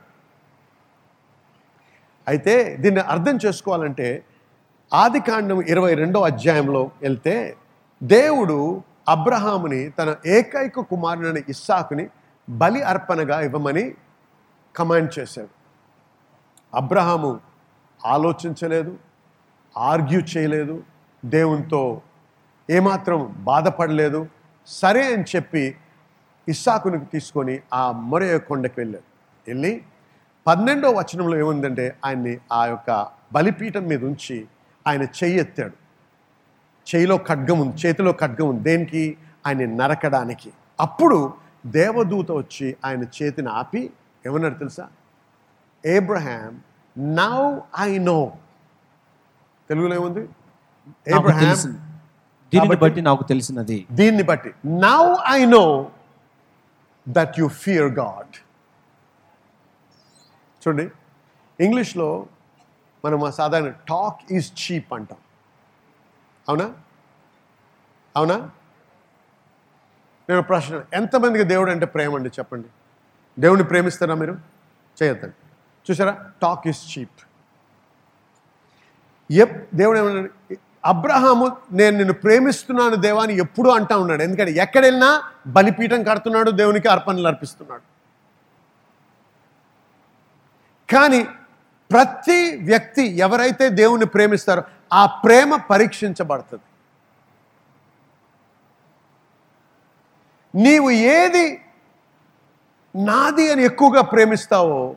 అయితే 2.29 2.77
దీన్ని 2.81 3.01
అర్థం 3.01 3.39
చేసుకోవాలంటే 3.47 4.25
ఆది 4.95 5.21
కాండం 5.21 5.61
ఇరవై 5.61 5.95
రెండో 5.95 6.23
అధ్యాయంలో 6.23 6.91
వెళ్తే 7.03 7.57
దేవుడు 8.03 8.83
అబ్రహాముని 9.09 9.91
తన 9.91 10.17
ఏకైక 10.27 10.81
కుమారుని 10.81 11.45
ఇస్సాకుని 11.49 12.09
బలి 12.51 12.83
అర్పణగా 12.83 13.41
ఇవ్వమని 13.41 13.95
కమాండ్ 14.77 15.19
చేశాడు. 15.19 15.49
అబ్రహాము 16.75 17.41
ఆలోచించలేదు. 18.07 18.97
ఆర్గ్యూ 19.77 20.21
చేయలేదు. 20.21 20.83
దేవునితో 21.25 22.03
ఏమాత్రం 22.71 23.35
బాధపడలేదు. 23.39 24.27
సరే 24.67 25.15
అని 25.15 25.25
చెప్పి 25.37 25.77
ఇస్సాకుని 26.49 27.05
తీసుకొని 27.05 27.61
ఆ 27.75 27.93
మొరయ 27.93 28.39
కొండకి 28.39 28.75
వెళ్ళాడు. 28.79 29.05
వెళ్ళి 29.49 29.83
పన్నెండో 30.47 30.91
వచనంలో 30.91 31.37
ఏముందంటే 31.37 31.97
ఆయన్ని 32.05 32.39
ఆ 32.53 32.67
యొక్క 32.67 33.09
బలిపీఠం 33.33 33.85
మీద 33.85 34.05
ఉంచి 34.05 34.47
ఆయన 34.87 35.03
చెయ్యి 35.03 35.39
ఎత్తాడు. 35.39 35.73
చేయిలో 36.95 37.17
ఖడ్గం 37.17 37.59
ఉంది 37.59 37.77
చేతిలో 37.77 38.13
ఖడ్గం 38.13 38.49
ఉంది. 38.49 38.63
దేనికి? 38.63 39.17
ఆయన 39.47 39.59
నరకడానికి. 39.59 40.53
అప్పుడు 40.81 41.33
దేవదూత 41.67 42.33
వచ్చి 42.33 42.77
ఆయన 42.85 43.03
చేతిని 43.03 43.49
ఆపి 43.49 43.91
ఏమన్నాడు 44.27 44.55
తెలుసా? 44.55 44.89
ఏబ్రహాం 45.87 46.61
నౌ 47.15 47.59
ఐ 47.81 47.99
నో 47.99 48.33
తెలుగులో 49.71 49.95
ఏముంది? 49.95 50.29
దీనిని 52.55 52.77
బట్టి 52.77 53.01
నాకు 53.01 53.25
తెలిసినది. 53.25 53.87
దీన్ని 53.91 54.23
బట్టి. 54.23 54.51
Now 54.67 55.15
I 55.31 55.45
know 55.45 55.91
that 57.09 57.35
you 57.39 57.49
fear 57.49 57.89
God 57.99 58.35
చూడండి 60.63 60.91
ఇంగ్లీష్లో 61.65 62.27
మనం 63.05 63.33
సాధారణ 63.33 63.69
టాక్ 63.69 64.33
ఈజ్ 64.33 64.53
చీప్ 64.63 64.93
అంటాం. 64.93 65.19
అవునా? 66.49 66.73
అవునా? 68.17 68.37
నేను 70.29 70.43
ప్రశ్న 70.43 70.85
ఎంతమందికి 70.95 71.45
దేవుడు 71.45 71.71
అంటే 71.71 71.87
ప్రేమ 71.87 72.15
అండి? 72.15 72.29
చెప్పండి. 72.29 72.69
దేవుడిని 73.39 73.69
ప్రేమిస్తారా 73.69 74.15
మీరు? 74.15 74.35
చేయొద్దండి. 75.03 75.35
చూసారా? 75.91 76.31
టాక్ 76.43 76.69
ఈజ్ 76.69 76.99
చీప్ 76.99 77.26
ఎప్ 79.31 79.75
దేవుడు 79.75 79.99
ఏమన్నాడు? 79.99 80.57
అబ్రహాము 80.85 81.57
నేను 81.73 81.97
నిన్ను 81.97 82.15
ప్రేమిస్తున్నాను 82.15 82.97
దేవాన్ని 82.97 83.37
ఎప్పుడూ 83.37 83.71
అంటా 83.71 83.97
ఉన్నాడు. 83.97 84.23
ఎందుకంటే 84.23 84.53
ఎక్కడ 84.53 84.85
వెళ్ళినా 84.85 85.23
బలిపీఠం 85.47 86.03
కడుతున్నాడు 86.03 86.51
దేవునికి 86.51 86.89
అర్పణలు 86.89 87.27
అర్పిస్తున్నాడు. 87.27 87.83
కానీ 90.93 91.25
ప్రతి 91.91 92.57
వ్యక్తి 92.57 93.03
ఎవరైతే 93.07 93.69
దేవుని 93.69 94.07
ప్రేమిస్తారో 94.07 94.63
ఆ 94.93 95.07
ప్రేమ 95.07 95.57
పరీక్షించబడుతుంది. 95.57 96.63
నీవు 100.63 100.91
ఏది 100.91 101.61
నాది 102.97 103.53
అని 103.53 103.65
ఎక్కువగా 103.65 104.03
ప్రేమిస్తావో 104.03 104.97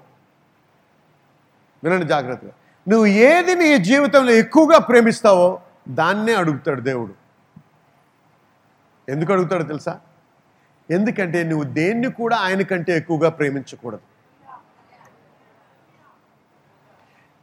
వినండి 1.84 2.06
జాగ్రత్తగా. 2.06 2.52
నువ్వు 2.88 3.06
ఏది 3.06 3.56
నీ 3.56 3.78
జీవితంలో 3.78 4.32
ఎక్కువగా 4.32 4.78
ప్రేమిస్తావో 4.78 5.62
దాన్నే 5.90 6.36
అడుగుతాడు 6.36 6.82
దేవుడు. 6.82 7.14
ఎందుకు 9.12 9.34
అడుగుతాడు 9.34 9.64
తెలుసా? 9.64 10.00
ఎందుకంటే 10.92 11.44
నువ్వు 11.44 11.64
దేన్ని 11.64 12.12
కూడా 12.12 12.38
ఆయన 12.38 12.62
కంటే 12.62 12.98
ఎక్కువగా 12.98 13.30
ప్రేమించకూడదు. 13.30 14.00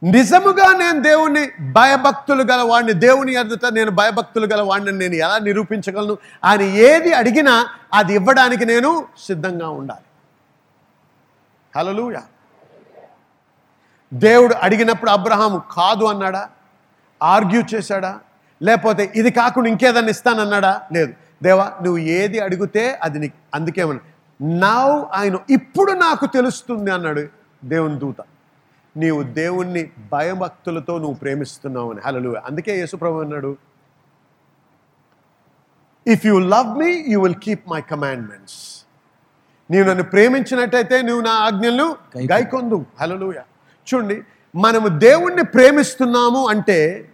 నిజముగా 0.03 0.77
నేను 0.77 1.01
దేవుణ్ణి 1.01 1.49
భయభక్తులు 1.61 2.43
గల 2.43 2.61
వాడిని 2.61 2.93
దేవుని 2.93 3.33
ఎదుట 3.33 3.65
నేను 3.65 3.91
భయభక్తులు 3.91 4.45
గల 4.45 4.61
వాడిని 4.61 4.91
నేను 4.91 5.13
ఎలా 5.13 5.37
నిరూపించగలను? 5.37 6.17
ఆయన 6.43 6.61
ఏది 6.61 7.13
అడిగినా 7.13 7.67
అది 7.93 8.13
ఇవ్వడానికి 8.13 8.65
నేను 8.65 9.07
సిద్ధంగా 9.17 9.69
ఉండాలి. 9.69 10.05
హలలుయా 11.79 12.23
దేవుడు 14.13 14.53
అడిగినప్పుడు 14.53 15.11
అబ్రహాము 15.11 15.61
కాదు 15.71 16.05
అన్నాడా? 16.05 16.49
ఆర్గ్యూ 17.23 17.63
చేశాడా? 17.75 18.19
లేకపోతే 18.63 19.13
ఇది 19.15 19.31
కాకుండా 19.31 19.69
ఇంకేదన్నా 19.69 20.09
ఇస్తానన్నాడా? 20.09 20.81
లేదు. 20.93 21.13
దేవా 21.43 21.73
నువ్వు 21.81 21.97
ఏది 21.97 22.39
అడిగితే 22.39 22.99
అది 23.01 23.19
నీకు 23.19 23.33
అందుకేమన్నా 23.53 24.03
నౌ 24.41 25.03
ఆయన 25.13 25.37
ఇప్పుడు 25.49 25.91
నాకు 25.91 26.25
తెలుస్తుంది 26.25 26.91
అన్నాడు 26.91 27.27
దేవుని 27.65 27.99
దూత. 27.99 28.15
నీవు 28.97 29.23
దేవుణ్ణి 29.23 29.91
భయభక్తులతో 30.11 30.97
నువ్వు 30.97 31.13
ప్రేమిస్తున్నావు 31.13 31.91
అని. 31.91 32.01
హలలు 32.05 32.35
అందుకే 32.45 32.79
యేసుప్రభు 32.79 33.21
అన్నాడు 33.21 33.57
if 36.07 36.25
you 36.25 36.39
love 36.39 36.77
me 36.77 37.05
you 37.07 37.21
will 37.23 37.35
keep 37.35 37.69
my 37.69 37.81
commandments 37.81 38.85
నీవు 39.71 39.85
నన్ను 39.85 40.03
ప్రేమించినట్టయితే 40.03 41.01
నువ్వు 41.01 41.21
నా 41.21 41.31
ఆజ్ఞలను. 41.31 41.95
గైకొందు 42.31 42.85
హలలుయ 43.01 43.41
చూడండి 43.93 44.23
మనము 44.55 44.87
దేవుణ్ణి 44.87 45.43
ప్రేమిస్తున్నాము 45.43 46.47
అంటే 46.47 47.09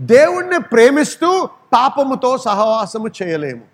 దేవుణ్ణి 0.00 0.58
ప్రేమిస్తూ 0.60 1.48
పాపముతో 1.72 2.38
సహవాసము 2.38 3.08
చేయలేము. 3.22 3.64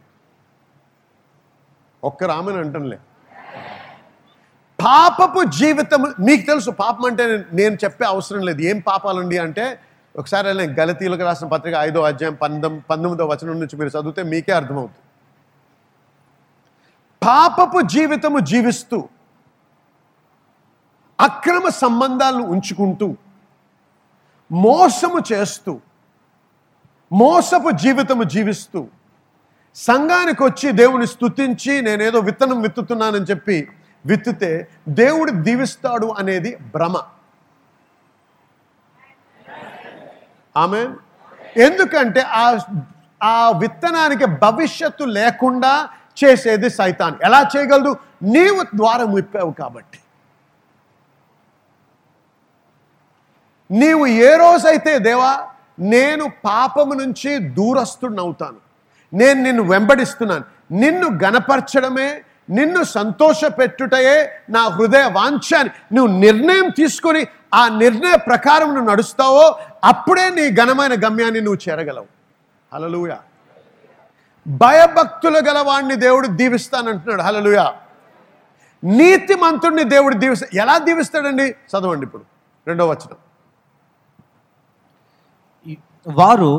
ఒక్క 2.05 2.25
రామని 2.25 2.59
అంటంలే 2.59 2.99
పాపపు 4.79 5.43
జీవితం 5.45 6.03
మీకు 6.21 6.47
తెలుసు 6.47 6.71
పాపం 6.71 7.05
అంటే 7.05 7.45
నేను 7.53 7.75
చెప్పే 7.85 8.05
అవసరం 8.05 8.41
లేదు. 8.41 8.61
ఏం 8.61 8.79
పాపాలండి 8.87 9.39
అంటే 9.39 9.81
ఒకసారి 10.19 10.55
నేను 10.59 10.75
గలతీలకు 10.81 11.23
రాసిన 11.23 11.49
పత్రిక 11.49 11.75
ఐదో 11.75 12.01
అధ్యాయం 12.03 12.35
పంతొమ్మిది 12.35 12.85
పంతొమ్మిదో 12.91 13.27
వచనం 13.27 13.61
నుంచి 13.61 13.77
మీరు 13.77 13.89
చదివితే 13.89 14.23
మీకే 14.23 14.53
అర్థమవుతుంది. 14.53 15.03
పాపపు 17.27 17.81
జీవితము 17.81 18.39
జీవిస్తూ 18.39 19.09
అక్రమ 21.21 21.69
సంబంధాలను 21.69 22.45
ఉంచుకుంటూ 22.45 23.17
మోసము 24.53 25.23
చేస్తూ 25.33 25.81
మోసపు 27.13 27.71
జీవితము 27.71 28.23
జీవిస్తూ 28.23 28.89
సంఘానికి 29.77 30.43
వచ్చి 30.43 30.73
దేవుని 30.73 31.07
స్థుతించి 31.07 31.83
నేనేదో 31.83 32.19
విత్తనం 32.19 32.63
విత్తుతున్నానని 32.63 33.25
చెప్పి 33.25 33.69
విత్తితే 34.07 34.69
దేవుడు 34.89 35.31
దీవిస్తాడు 35.31 36.07
అనేది 36.07 36.57
భ్రమ. 36.57 36.97
ఆమె 40.57 40.89
ఎందుకంటే 41.57 42.21
ఆ 42.21 42.59
ఆ 43.23 43.51
విత్తనానికి 43.51 44.25
భవిష్యత్తు 44.25 45.05
లేకుండా 45.05 45.89
చేసేది 46.25 46.71
సైతాన్. 46.71 47.17
ఎలా 47.25 47.51
చేయగలదు 47.57 47.97
నీవు 48.23 48.63
ద్వారం 48.77 49.15
విప్పావు 49.15 49.53
కాబట్టి. 49.53 49.99
నీవు 53.81 54.07
ఏ 54.07 54.31
రోజైతే 54.37 54.99
దేవా 54.99 55.33
నేను 55.79 56.25
పాపము 56.45 56.95
నుంచి 56.95 57.31
దూరస్తున్నవుతాను 57.39 58.61
నేను 59.15 59.43
నిన్ను 59.43 59.63
వెంబడిస్తున్నాను. 59.63 60.45
నిన్ను 60.73 61.09
గనపరచడమే 61.25 62.09
నిన్ను 62.51 62.81
సంతోషపెట్టుటయే 62.83 64.17
నా 64.51 64.63
హృదయ 64.69 65.05
వాంఛ 65.13 65.51
నువ్వు 65.93 66.21
నిర్ణయం 66.21 66.67
తీసుకొని 66.71 67.23
ఆ 67.55 67.69
నిర్ణయ 67.69 68.17
ప్రకారం 68.17 68.75
నువ్వు 68.75 68.91
నడుస్తావో 68.91 69.45
అప్పుడే 69.85 70.29
నీ 70.29 70.45
ఘనమైన 70.51 70.95
గమ్యాన్ని 71.05 71.41
నువ్వు 71.41 71.61
చేరగలవు. 71.69 72.07
హలలుయ 72.73 73.15
భయభక్తులు 74.47 75.39
గలవాణ్ణి 75.39 75.97
దేవుడు 75.97 76.27
దీవిస్తానంటున్నాడు. 76.27 77.23
హలలుయ 77.23 77.61
నీతిమంతుడిని 78.85 79.85
దేవుడు 79.85 80.15
దీవిస్తా 80.15 80.47
ఎలా 80.55 80.79
దీవిస్తాడండి? 80.79 81.47
చదవండి 81.73 82.07
ఇప్పుడు. 82.07 82.25
రెండో 82.67 82.87
వచనం. 82.89 83.24
వారు 86.07 86.53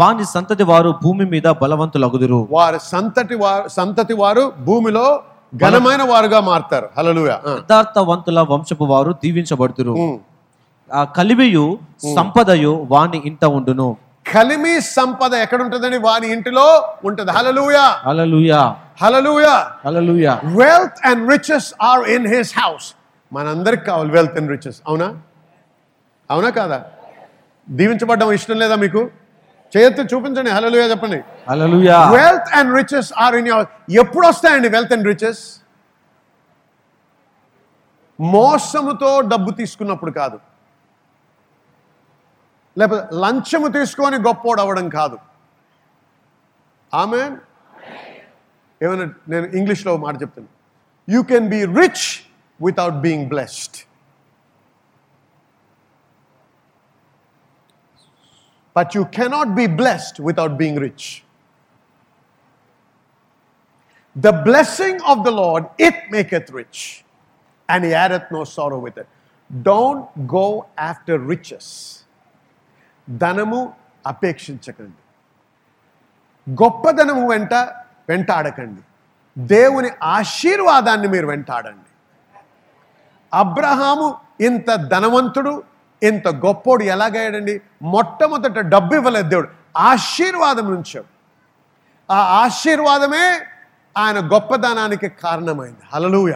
వాని 0.00 0.24
సంతతి 0.24 0.62
వారు 0.62 0.90
భూమి 1.02 1.24
మీద 1.24 1.46
బలవంతులగుదురు. 1.62 2.48
వారి 2.50 2.78
సంతటి 2.82 3.34
వారు 3.34 3.68
సంతతి 3.68 4.14
వారు 4.14 4.52
భూమిలో 4.58 5.22
ఘనమైన 5.56 6.02
వారుగా 6.02 6.40
మారుతారు. 6.40 6.88
హలలుయ 6.98 7.30
యథార్థవంతుల 7.46 8.40
వంశపు 8.40 8.84
వారు 8.84 9.12
దీవించబడుతురు 9.24 9.94
ఆ 10.90 11.04
కలిమియు 11.04 11.78
సంపదయు 12.16 12.86
వాని 12.90 13.22
ఇంట 13.24 13.44
ఉండును. 13.44 13.96
కలిమి 14.32 14.80
సంపద 14.80 15.34
ఎక్కడ 15.34 15.62
ఉంటుందని 15.62 15.98
వారి 15.98 16.26
ఇంటిలో 16.32 16.66
ఉంటుంది. 17.04 17.30
Hallelujah 17.32 17.76
hallelujah. 18.06 18.76
Hallelujah 19.02 19.46
hallelujah. 19.86 20.40
Wealth 20.44 21.06
and 21.06 21.30
riches 21.32 21.74
are 21.82 22.02
in 22.08 22.26
his 22.34 22.58
house 22.58 22.94
మనందరికి 23.32 23.84
కావాలి 23.84 24.10
వెల్త్ 24.10 24.36
అండ్ 24.36 24.50
రిచెస్ 24.50 24.82
అవునా? 24.86 25.14
అవునా 26.30 26.50
కాదా? 26.50 26.82
దీవించబడ్డం 27.68 28.32
ఇష్టం 28.32 28.58
లేదా 28.62 28.76
మీకు? 28.84 29.00
చేయొత్తు 29.72 30.02
చూపించండి. 30.12 30.50
హలలుయ 30.50 30.84
చెప్పండి. 30.90 31.18
Hallelujah. 31.50 31.98
Wealth 32.18 32.48
and 32.58 32.70
riches 32.78 33.10
are 33.24 33.34
in 33.40 33.48
your 33.48 33.66
ఎప్పుడు 34.02 34.26
వస్తాయండి 34.26 34.68
వెల్త్ 34.68 34.92
అండ్ 34.92 35.06
రిచెస్ 35.06 35.42
మోసముతో 38.20 39.20
డబ్బు 39.20 39.50
తీసుకున్నప్పుడు 39.60 40.10
కాదు. 40.10 40.38
లేకపోతే 42.78 43.04
లంచము 43.22 43.68
తీసుకొని 43.68 44.16
గొప్పోడు 44.16 44.60
అవ్వడం 44.60 44.88
కాదు. 44.88 45.16
ఆమె 46.94 47.22
ఏమైనా 48.84 49.06
నేను 49.28 49.46
ఇంగ్లీష్లో 49.58 49.96
మాట 49.96 50.14
చెప్తాను. 50.22 50.48
You 51.08 51.22
can 51.22 51.48
be 51.48 51.60
rich 51.64 52.06
without 52.66 52.94
being 52.94 53.28
blessed 53.28 53.78
But 58.75 58.91
you 58.97 59.03
cannot 59.17 59.53
be 59.59 59.67
blessed 59.81 60.19
without 60.27 60.57
being 60.61 60.81
rich 60.87 61.07
The 64.15 64.31
blessing 64.43 64.99
of 65.03 65.23
the 65.23 65.31
Lord, 65.31 65.65
it 65.77 65.93
maketh 66.09 66.49
rich, 66.51 67.03
and 67.69 67.85
he 67.85 67.93
addeth 67.95 68.31
no 68.31 68.43
sorrow 68.45 68.79
with 68.79 68.97
it. 68.97 69.07
Don't 69.49 70.05
go 70.27 70.45
after 70.87 71.15
riches. 71.31 71.67
ధనము 73.07 73.59
అపేక్షించకండి 74.05 75.01
గొప్పదనము 76.47 77.23
వెంట 77.27 77.53
వెంటాడకండి 78.09 78.81
దేవుని 79.37 79.89
ఆశీర్వాదాన్ని 80.15 81.07
మీరు 81.07 81.27
వెంటాడండి 81.27 81.89
అబ్రహాము 83.31 84.07
ఇంత 84.41 84.69
ధనవంతుడు 84.93 85.53
ఇంత 86.02 86.28
గొప్పోడు 86.28 86.82
ఎలాగయ్యాడండి? 86.82 87.60
మొట్టమొదట 87.82 88.58
డబ్బు 88.58 88.94
ఇవ్వలేదు 88.94 89.28
దేవుడు. 89.28 89.48
ఆశీర్వాదం 89.76 90.70
నుంచాడు. 90.70 91.04
ఆ 92.12 92.16
ఆశీర్వాదమే 92.16 93.40
ఆయన 93.98 94.18
గొప్పదనానికి 94.18 95.08
కారణమైంది. 95.08 95.76
హలలుయ. 95.94 96.32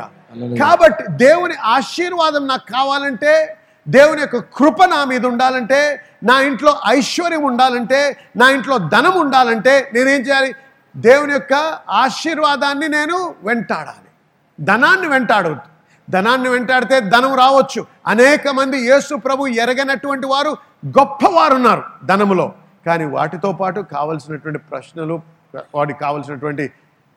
కాబట్టి 0.58 1.04
దేవుని 1.08 1.54
ఆశీర్వాదం 1.54 2.46
నాకు 2.46 2.72
కావాలంటే 2.72 3.56
దేవుని 3.88 4.20
యొక్క 4.20 4.38
కృప 4.38 4.84
నా 4.84 5.04
మీద 5.04 5.26
ఉండాలంటే 5.26 6.04
నా 6.22 6.40
ఇంట్లో 6.40 6.80
ఐశ్వర్యం 6.86 7.42
ఉండాలంటే 7.42 8.16
నా 8.36 8.50
ఇంట్లో 8.50 8.78
ధనం 8.78 9.20
ఉండాలంటే 9.20 9.90
నేనేం 9.94 10.20
చేయాలి? 10.20 10.54
దేవుని 10.96 11.32
యొక్క 11.32 11.52
ఆశీర్వాదాన్ని 11.90 12.88
నేను 12.88 13.34
వెంటాడాలి. 13.42 14.10
ధనాన్ని 14.64 15.08
వెంటాడవద్దు. 15.08 15.75
ధనాన్ని 16.08 16.48
వెంటాడితే 16.54 16.96
ధనం 17.14 17.32
రావచ్చు. 17.42 17.80
అనేక 18.12 18.48
మంది 18.58 18.78
యేసు 18.90 19.14
ప్రభు 19.26 19.48
ఎరగనటువంటి 19.62 20.26
వారు 20.32 20.52
గొప్పవారు 20.98 21.54
ఉన్నారు 21.58 21.82
ధనములో. 22.10 22.46
కానీ 22.86 23.04
వాటితో 23.16 23.50
పాటు 23.60 23.80
కావలసినటువంటి 23.94 24.60
ప్రశ్నలు 24.70 25.16
వాడికి 25.76 25.98
కావలసినటువంటి 26.04 26.64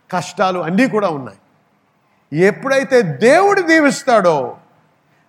కష్టాలు 0.10 0.60
అన్నీ 0.68 0.86
కూడా 0.96 1.10
ఉన్నాయి. 1.18 1.40
ఎప్పుడైతే 2.32 2.98
దేవుడు 3.28 3.62
దీవిస్తాడో 3.72 4.38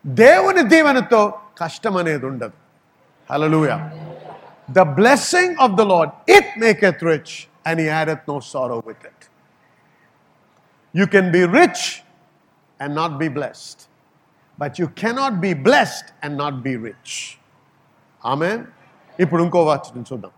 దేవుని 0.05 0.63
దీవెనతో 0.73 1.21
కష్టం 1.61 1.95
అనేది 2.01 2.25
ఉండదు. 2.31 2.57
Hallelujah 3.31 3.73
the 4.79 4.83
blessing 4.99 5.57
of 5.65 5.75
the 5.81 5.85
Lord 5.93 6.13
it 6.37 6.53
maketh 6.91 7.03
rich 7.11 7.35
and 7.69 7.81
addeth 7.93 8.25
no 8.33 8.37
sorrow 8.53 8.79
with 8.89 9.05
it 9.11 9.25
you 10.95 11.07
can 11.17 11.31
be 11.37 11.43
rich 11.59 11.85
and 12.83 12.95
not 12.97 13.13
be 13.13 13.29
blessed 13.29 13.83
but 14.61 14.75
you 14.81 14.87
cannot 15.03 15.35
be 15.35 15.55
blessed 15.55 16.11
and 16.25 16.39
not 16.39 16.59
be 16.67 16.73
rich 16.87 17.17
ఆమె 18.27 18.51
ఇప్పుడు 19.21 19.43
ఇంకో 19.43 19.65
వచనం 19.65 20.05
చూద్దాం. 20.13 20.33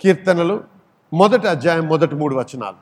కీర్తనలు 0.00 0.64
మొదటి 1.12 1.46
అధ్యాయం 1.48 1.86
మొదటి 1.86 2.14
మూడు 2.14 2.34
వచనాలు. 2.34 2.80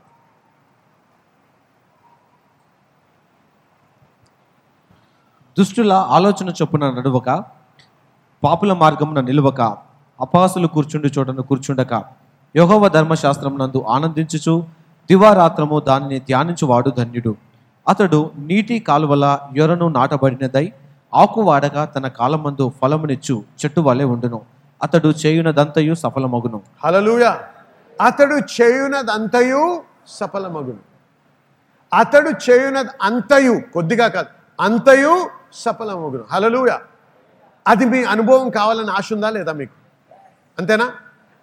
దుష్టుల 5.58 5.92
ఆలోచన 5.92 6.48
చొప్పున 6.48 6.90
నడువక 6.90 7.30
పాపుల 8.44 8.72
మార్గమున 8.72 9.20
నిలువక 9.20 9.60
అపాసులు 10.20 10.66
కూర్చుండి 10.66 11.08
చోటను 11.18 11.42
కూర్చుండక 11.42 11.92
యోగవ 12.56 12.88
ధర్మశాస్త్రం 12.88 13.54
నందు 13.58 13.80
ఆనందించుచు 13.94 14.54
దివారాత్రము 15.10 15.80
దానిని 15.80 16.18
ధ్యానించువాడు 16.20 16.90
ధన్యుడు. 16.90 17.32
అతడు 17.88 18.30
నీటి 18.38 18.78
కాలువల 18.78 19.38
యొరను 19.56 19.88
నాటబడినదై 19.88 20.72
ఆకు 21.14 21.40
వాడగా 21.40 21.84
తన 21.84 22.08
కాలమందు 22.08 22.72
ఫలమునిచ్చు 22.82 23.44
చెట్టు 23.60 23.80
వలె 23.80 24.04
ఉండును. 24.04 24.40
అతడు 24.82 25.08
చేయునదంతయు 25.08 25.94
సఫలమగును. 25.94 26.62
హలలుయ 26.84 27.36
అతడు 28.00 28.34
చేయునదంతయు 28.34 29.82
సఫలమగును. 30.08 30.82
అతడు 31.92 32.30
చేయునది 32.50 32.88
అంతయు 33.02 33.60
కొద్దిగా 33.74 34.08
కాదు 34.08 34.28
అంతయు 34.60 35.30
సఫలమగును. 35.52 36.24
హలలుయ 36.32 36.78
అది 37.68 37.84
మీ 37.84 38.04
అనుభవం 38.04 38.50
కావాలని 38.50 38.90
ఆశ 38.90 39.12
ఉందా 39.12 39.30
లేదా 39.30 39.52
మీకు? 39.52 39.72
అంతేనా? 40.58 40.92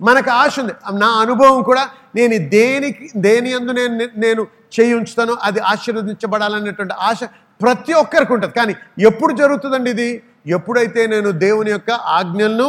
మనకు 0.02 0.32
ఆశ 0.32 0.60
ఉంది. 0.60 0.74
నా 0.94 1.08
అనుభవం 1.08 1.64
కూడా 1.64 1.88
నేను 2.16 2.50
దేనికి 2.50 3.10
దేని 3.18 3.54
అందు 3.54 3.72
నేను 3.72 4.06
నేను 4.18 4.48
చేయి 4.76 4.94
ఉంచుతానో 4.94 5.34
అది 5.48 5.60
ఆశీర్వదించబడాలనేటువంటి 5.72 6.96
ఆశ 7.10 7.20
ప్రతి 7.62 7.94
ఒక్కరికి 7.94 8.34
ఉంటుంది. 8.34 8.54
కానీ 8.54 8.74
ఎప్పుడు 9.10 9.34
జరుగుతుందండి 9.34 9.90
ఇది? 9.96 10.10
ఎప్పుడైతే 10.48 11.08
నేను 11.08 11.30
దేవుని 11.46 11.72
యొక్క 11.72 11.92
ఆజ్ఞలను 12.18 12.68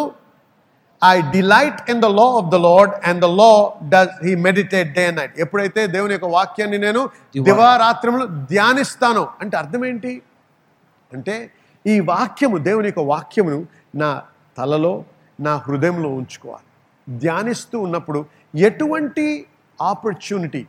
I 1.02 1.16
delight 1.32 1.90
in 1.90 2.00
the 2.00 2.08
law 2.18 2.26
of 2.40 2.48
the 2.52 2.58
Lord 2.66 2.92
and 3.08 3.20
the 3.24 3.28
law 3.40 3.50
does 3.88 4.14
he 4.26 4.34
meditate 4.46 4.92
day 4.92 5.02
and 5.06 5.18
night 5.20 5.34
ఎప్పుడైతే 5.40 5.86
దేవుని 5.86 6.12
యొక్క 6.12 6.28
వాక్యాన్ని 6.36 6.78
నేను 6.78 7.00
దివారాత్రములు 7.48 8.26
ధ్యానిస్తానో 8.52 9.24
అంటే 9.40 9.56
అర్థం 9.56 9.84
ఏంటి? 9.84 10.12
అంటే 11.12 11.34
ఈ 11.84 12.00
వాక్యము 12.12 12.58
దేవుని 12.58 12.88
యొక్క 12.88 13.00
వాక్యమును 13.00 13.58
నా 13.94 14.10
తలలో 14.58 14.94
నా 15.38 15.56
హృదయంలో 15.56 16.08
ఉంచుకోవాలి. 16.08 16.66
ధ్యానిస్తూ 17.08 17.76
ఉన్నప్పుడు 17.80 18.20
ఎటువంటి 18.68 19.26
ఆపర్చునిటీ 19.82 20.62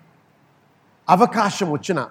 అవకాశం 1.10 1.72
వచ్చినా 1.72 2.08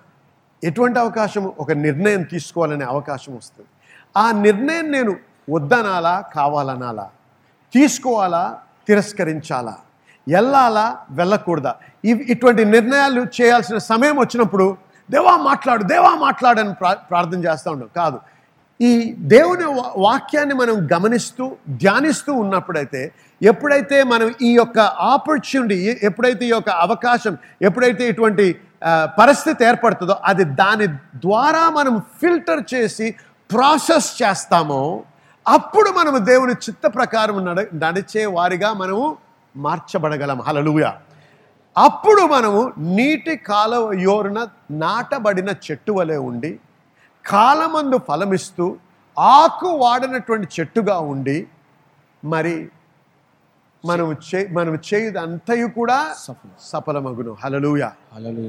ఎటువంటి 0.65 0.99
అవకాశం 0.99 1.53
ఒక 1.59 1.73
నిర్ణయం 1.73 2.23
తీసుకోవాలనే 2.23 2.85
అవకాశం 2.85 3.37
వస్తుంది. 3.37 3.69
ఆ 4.17 4.43
నిర్ణయం 4.43 4.93
నేను 4.93 5.17
వద్దనాలా 5.51 6.25
కావాలనాలా? 6.35 7.11
తీసుకోవాలా 7.75 8.59
తిరస్కరించాలా? 8.89 9.77
వెళ్ళాలా 10.29 10.97
వెళ్ళకూడదా? 11.11 11.75
ఇవి 12.05 12.25
ఇటువంటి 12.25 12.65
నిర్ణయాలు 12.65 13.27
చేయాల్సిన 13.41 13.79
సమయం 13.79 14.19
వచ్చినప్పుడు 14.19 14.77
దేవా 15.11 15.37
మాట్లాడు 15.37 15.83
దేవా 15.83 16.15
మాట్లాడని 16.15 16.75
ప్రా 16.75 16.93
ప్రార్థన 16.93 17.45
చేస్తూ 17.45 17.71
ఉండవు 17.71 17.89
కాదు. 17.97 18.21
ఈ 18.81 19.15
దేవుని 19.19 19.65
వా- 19.65 19.93
వాక్యాన్ని 19.97 20.55
మనం 20.55 20.89
గమనిస్తూ 20.95 21.57
ధ్యానిస్తూ 21.69 22.33
ఉన్నప్పుడైతే 22.33 23.13
ఎప్పుడైతే 23.43 24.03
మనం 24.03 24.35
ఈ 24.43 24.55
యొక్క 24.55 24.79
ఆపర్చునిటీ 24.79 25.99
ఎప్పుడైతే 26.03 26.45
ఈ 26.45 26.49
యొక్క 26.49 26.69
అవకాశం 26.71 27.37
ఎప్పుడైతే 27.63 28.09
ఇటువంటి 28.09 28.61
పరిస్థితి 29.19 29.65
ఏర్పడుతుందో 29.65 30.17
అది 30.25 30.45
దాని 30.45 30.87
ద్వారా 31.15 31.71
మనం 31.71 32.01
ఫిల్టర్ 32.21 32.75
చేసి 32.75 33.15
ప్రాసెస్ 33.53 34.23
చేస్తామో 34.23 35.05
అప్పుడు 35.49 35.91
మనము 35.91 36.19
దేవుని 36.19 36.53
చిత్త 36.53 36.87
ప్రకారం 36.87 37.45
నడ 37.45 37.67
నడిచే 37.75 38.27
వారిగా 38.27 38.73
మనము 38.73 39.17
మార్చబడగలం. 39.57 40.41
హలలుయ 40.41 40.93
అప్పుడు 41.79 42.23
మనము 42.23 42.73
నీటి 42.79 43.37
కాలువ 43.37 43.93
యోరున 43.93 44.49
నాటబడిన 44.71 45.49
చెట్టు 45.49 45.93
వలె 45.93 46.17
ఉండి 46.17 46.61
కాలమందు 47.27 47.99
ఫలమిస్తూ 48.09 48.77
ఆకు 49.19 49.69
వాడినటువంటి 49.69 50.49
చెట్టుగా 50.61 50.99
ఉండి 50.99 51.47
మరి 52.25 52.71
మనము 53.89 54.13
చే 54.27 54.41
మనము 54.53 54.79
చేయదు 54.89 55.19
అంతయు 55.19 55.67
కూడా 55.79 55.99
సఫలమగును. 56.71 57.33
హలలుయ. 57.45 57.85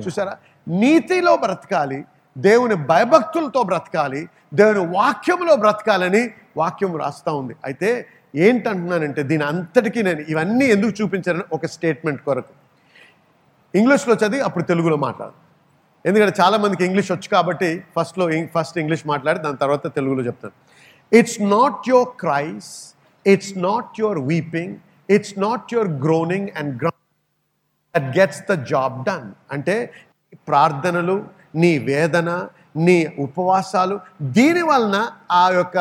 చూసారా? 0.06 0.34
నీతిలో 0.68 1.34
బ్రతకాలి 1.36 2.00
దేవుని 2.38 2.76
భయభక్తులతో 2.92 3.64
బ్రతకాలి 3.64 4.22
దేవుని 4.54 4.84
వాక్యంలో 4.98 5.54
బ్రతకాలని 5.56 6.24
వాక్యం 6.58 6.94
రాస్తా 7.04 7.32
ఉంది. 7.32 7.56
అయితే 7.66 7.90
ఏంటంటున్నానంటే 8.36 9.22
దీని 9.24 9.44
అంతటికీ 9.44 10.00
నేను 10.08 10.22
ఇవన్నీ 10.34 10.66
ఎందుకు 10.66 10.94
చూపించానని 11.02 11.46
ఒక 11.52 11.66
స్టేట్మెంట్ 11.66 12.22
కొరకు. 12.22 12.54
ఇంగ్లీష్లో 13.78 14.14
చదివి 14.14 14.42
అప్పుడు 14.42 14.64
తెలుగులో 14.64 14.98
మాట్లాడు. 14.98 15.36
ఎందుకంటే 16.08 16.34
చాలా 16.42 16.58
మందికి 16.64 16.84
ఇంగ్లీష్ 16.86 17.12
వచ్చు 17.12 17.30
కాబట్టి 17.32 17.70
ఫస్ట్లో 17.96 18.26
ఫస్ట్ 18.56 18.78
ఇంగ్లీష్ 18.84 19.06
మాట్లాడి 19.08 19.40
దాని 19.40 19.58
తర్వాత 19.58 19.96
తెలుగులో 19.96 20.24
చెప్తాను. 20.30 20.56
It's 21.18 21.40
not 21.56 21.90
your 21.90 22.10
cries 22.20 22.70
it's 23.34 23.54
not 23.58 24.00
your 24.00 24.20
weeping 24.20 24.76
it's 25.10 25.36
not 25.46 25.74
your 25.76 25.92
groaning 26.06 26.50
and 26.60 26.72
grow 26.82 26.94
that 27.96 28.10
gets 28.18 28.42
the 28.52 28.56
job 28.72 28.96
done 29.10 29.28
అంటే 29.56 29.76
ప్రార్థనలు 30.48 31.18
నీ 31.56 31.74
వేదన 31.90 32.30
నీ 32.88 32.98
ఉపవాసాలు 33.26 33.96
దీని 34.38 34.64
వలన 34.70 34.98
ఆ 35.34 35.46
యొక్క 35.60 35.78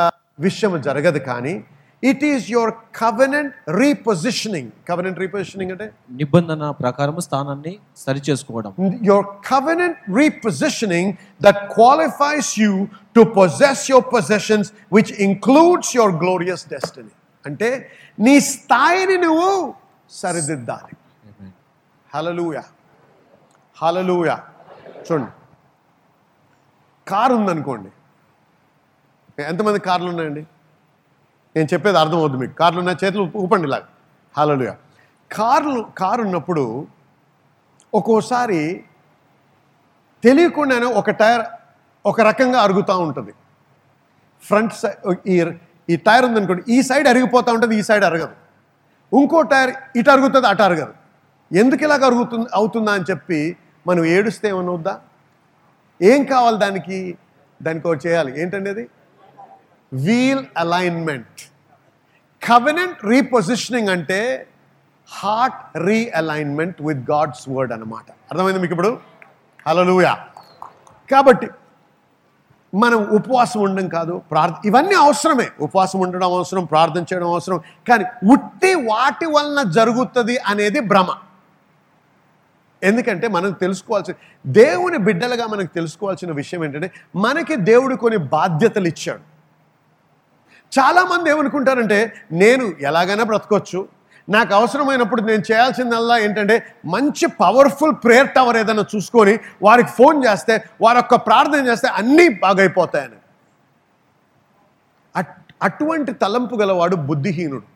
విషయం 0.47 0.75
జరగదు 0.87 1.21
కానీ 1.31 1.55
it 2.03 2.23
is 2.31 2.45
your 2.55 2.71
covenant 3.01 3.53
repositioning 3.83 4.71
covenant 4.89 5.19
repositioning 5.23 5.73
అంటే? 5.75 5.87
నిబంధన 6.21 6.71
ప్రకారం 6.83 7.17
స్థానాన్ని 7.27 7.73
సరి 8.05 8.21
చేసుకోవడం. 8.29 8.73
Your 9.03 9.23
covenant 9.51 9.97
repositioning 10.19 11.07
that 11.41 11.57
qualifies 11.77 12.49
you 12.65 12.75
to 13.17 13.23
possess 13.39 13.79
your 13.93 14.03
possessions, 14.15 14.67
which 14.97 15.11
includes 15.29 15.89
your 15.99 16.11
glorious 16.23 16.63
destiny. 16.75 17.13
అంటే 17.47 17.69
నీ 18.27 18.35
స్థాయిని 18.53 19.17
నువ్వు 19.25 19.51
సరిదిద్దాలి. 20.21 20.93
హలలుయ 22.15 22.59
హలలుయ 23.77 24.31
చూడండి. 25.07 25.33
కారు 27.09 27.35
ఉందనుకోండి 27.39 27.91
ఎంతమంది 29.43 29.79
కార్లు 29.89 30.09
ఉన్నాయండి 30.13 30.43
నేను 31.57 31.69
చెప్పేది 31.73 31.99
అర్థమవుద్ది 31.99 32.39
మీకు. 32.43 32.55
కార్లు 32.61 32.79
ఉన్న 32.83 32.93
చేతులు 33.03 33.25
ఊపండి 33.43 33.67
ఇలాగ. 33.69 33.85
హలలుయ 34.39 34.73
కార్లు 35.31 35.81
కారు 35.99 36.23
ఉన్నప్పుడు 36.27 36.65
ఒక్కోసారి 37.95 38.61
తెలియకుండానే 40.25 40.89
ఒక 41.01 41.11
టైర్ 41.21 41.45
ఒక 42.07 42.21
రకంగా 42.21 42.59
అరుగుతూ 42.67 42.95
ఉంటుంది. 43.07 43.33
ఫ్రంట్ 44.43 44.75
సైడ్ 44.81 44.99
ఈ 45.27 45.37
ఈ 45.93 45.97
టైర్ 46.07 46.25
ఉందనుకోండి 46.29 46.63
ఈ 46.75 46.79
సైడ్ 46.89 47.07
అరిగిపోతూ 47.13 47.51
ఉంటుంది 47.57 47.75
ఈ 47.81 47.83
సైడ్ 47.89 48.05
అరగదు. 48.09 48.35
ఇంకో 49.13 49.41
టైర్ 49.53 49.73
ఇటు 49.99 50.11
అరుగుతుంది 50.15 50.47
అటు 50.53 50.63
అరగదు. 50.69 50.95
ఎందుకు 51.61 51.83
ఇలాగ 51.87 52.03
అరుగుతుంది 52.11 52.47
అవుతుందా 52.59 52.93
అని 52.99 53.07
చెప్పి 53.11 53.41
మనం 53.89 54.03
ఏడుస్తే 54.15 54.47
ఏమనవుద్దా 54.53 54.95
ఏం 56.11 56.21
కావాలి 56.33 56.59
దానికి? 56.65 56.99
దానికి 57.61 57.85
ఒకటి 57.89 58.03
చేయాలి. 58.07 58.31
ఏంటనేది 58.43 58.85
వీల్ 59.93 60.45
అలైన్మెంట్ 60.63 61.41
కవెనెంట్ 62.43 62.99
రీపొజిషనింగ్ 63.13 63.91
అంటే 63.97 64.21
heart 65.09 65.61
realignment 65.89 66.79
with 66.89 67.03
God's 67.13 67.45
word 67.55 67.73
అన్నమాట. 67.77 68.09
అర్థమైంది 68.31 68.61
మీకు 68.65 68.75
ఇప్పుడు? 68.77 68.91
హలలుయా 69.67 70.13
కాబట్టి 71.13 71.49
మనం 72.83 73.01
ఉపవాసం 73.17 73.61
ఉండడం 73.61 73.87
కాదు 73.89 74.15
ప్రార్థ 74.31 74.57
ఇవన్నీ 74.65 74.97
అవసరమే. 75.05 75.47
ఉపవాసం 75.61 75.99
ఉండడం 76.01 76.33
అవసరం 76.33 76.65
ప్రార్థన 76.65 77.05
చేయడం 77.11 77.29
అవసరం. 77.35 77.59
కానీ 77.89 78.05
ఉట్టి 78.35 78.73
వాటి 78.91 79.27
వలన 79.27 79.61
జరుగుతుంది 79.71 80.37
అనేది 80.51 80.81
భ్రమ. 80.93 81.11
ఎందుకంటే 82.83 83.27
మనం 83.37 83.51
తెలుసుకోవాల్సిన 83.65 84.15
దేవుని 84.47 84.99
బిడ్డలుగా 85.07 85.47
మనకు 85.47 85.71
తెలుసుకోవాల్సిన 85.75 86.33
విషయం 86.33 86.61
ఏంటంటే 86.65 86.89
మనకి 87.17 87.55
దేవుడు 87.71 87.95
కొన్ని 87.97 88.19
బాధ్యతలు 88.35 88.89
ఇచ్చాడు. 88.93 89.23
చాలామంది 90.73 91.31
ఏమనుకుంటారంటే 91.31 91.99
నేను 92.33 92.65
ఎలాగైనా 92.89 93.25
బ్రతకొచ్చు 93.25 93.81
నాకు 94.29 94.53
అవసరమైనప్పుడు 94.55 95.23
నేను 95.23 95.43
చేయాల్సిందల్లా 95.51 96.15
ఏంటంటే 96.19 96.57
మంచి 96.95 97.27
పవర్ఫుల్ 97.43 97.95
ప్రేయర్ 98.05 98.31
టవర్ 98.37 98.57
ఏదైనా 98.63 98.85
చూసుకొని 98.95 99.35
వారికి 99.63 99.91
ఫోన్ 99.99 100.19
చేస్తే 100.27 100.55
వారి 100.85 100.99
యొక్క 100.99 101.15
ప్రార్థన 101.29 101.63
చేస్తే 101.69 101.89
అన్నీ 102.01 102.27
బాగైపోతాయని. 102.45 103.19
అటువంటి 105.67 106.13
తలంపు 106.13 106.55
గలవాడు 106.57 106.97
బుద్ధిహీనుడు. 107.11 107.67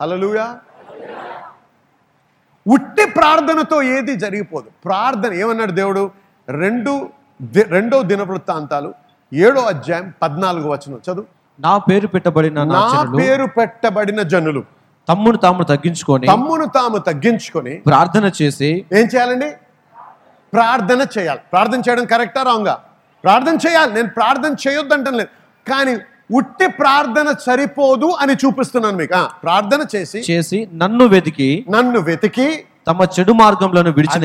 హలలుయా 0.00 0.46
ఉట్టి 2.66 3.04
ప్రార్థనతో 3.10 3.76
ఏది 3.82 4.14
జరిగిపోదు. 4.24 4.68
ప్రార్థన 4.84 5.32
ఏమన్నాడు 5.42 5.72
దేవుడు? 5.72 6.02
రెండు 6.48 6.92
రెండో 7.74 7.96
దినవృత్తాంతాలు 8.10 8.90
ఏడో 9.32 9.60
అధ్యాయం 9.72 10.12
పద్నాలుగు 10.22 10.68
వచనం 10.72 11.00
చదువు. 11.06 11.26
నా 11.58 11.72
పేరు 11.78 12.06
పెట్టబడిన 12.06 12.64
నా 12.70 12.80
పేరు 13.18 13.46
పెట్టబడిన 13.58 14.22
జనులు. 14.22 14.62
తమ్మును 15.08 15.36
తాము 15.36 15.62
తగ్గించుకొని 15.62 16.26
తమ్మును 16.26 16.66
తాము 16.66 16.98
తగ్గించుకొని 17.08 17.74
ప్రార్థన 17.86 18.30
చేసి 18.42 18.70
ఏం 18.98 19.06
చేయాలండి? 19.14 19.50
ప్రార్థన 20.52 21.00
చేయాలి. 21.16 21.40
ప్రార్థన 21.52 21.80
చేయడం 21.86 22.04
కరెక్టా 22.04 22.42
రాంగా? 22.42 22.74
ప్రార్థన 23.24 23.56
చేయాలి. 23.66 23.92
నేను 23.92 24.08
ప్రార్థన 24.08 24.52
చేయొద్దంటం 24.64 25.14
లేదు 25.20 25.30
కానీ 25.66 25.94
ఉట్టి 26.38 26.66
ప్రార్థన 26.80 27.28
సరిపోదు 27.46 28.08
అని 28.22 28.34
చూపిస్తున్నాను 28.34 28.96
మీకు. 28.96 29.20
ప్రార్థన 29.42 29.82
చేసి 29.96 30.20
చేసి 30.30 30.58
నన్ను 30.74 31.04
వెతికి 31.04 31.50
నన్ను 31.68 32.00
వెతికి 32.00 32.48
తమ 32.88 33.04
చెడు 33.14 33.32
మార్గంలోను 33.32 33.90
విడిచిన? 33.90 34.24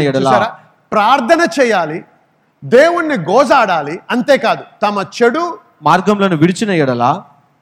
ప్రార్థన 0.91 1.41
చేయాలి. 1.59 1.99
దేవుణ్ణి 2.63 3.17
గోజాడాలి. 3.29 3.99
అంతేకాదు 4.11 4.63
తమ 4.83 5.05
చెడు 5.17 5.43
మార్గంలోను 5.81 6.35
విడిచిన 6.35 6.71
ఎడల 6.71 7.21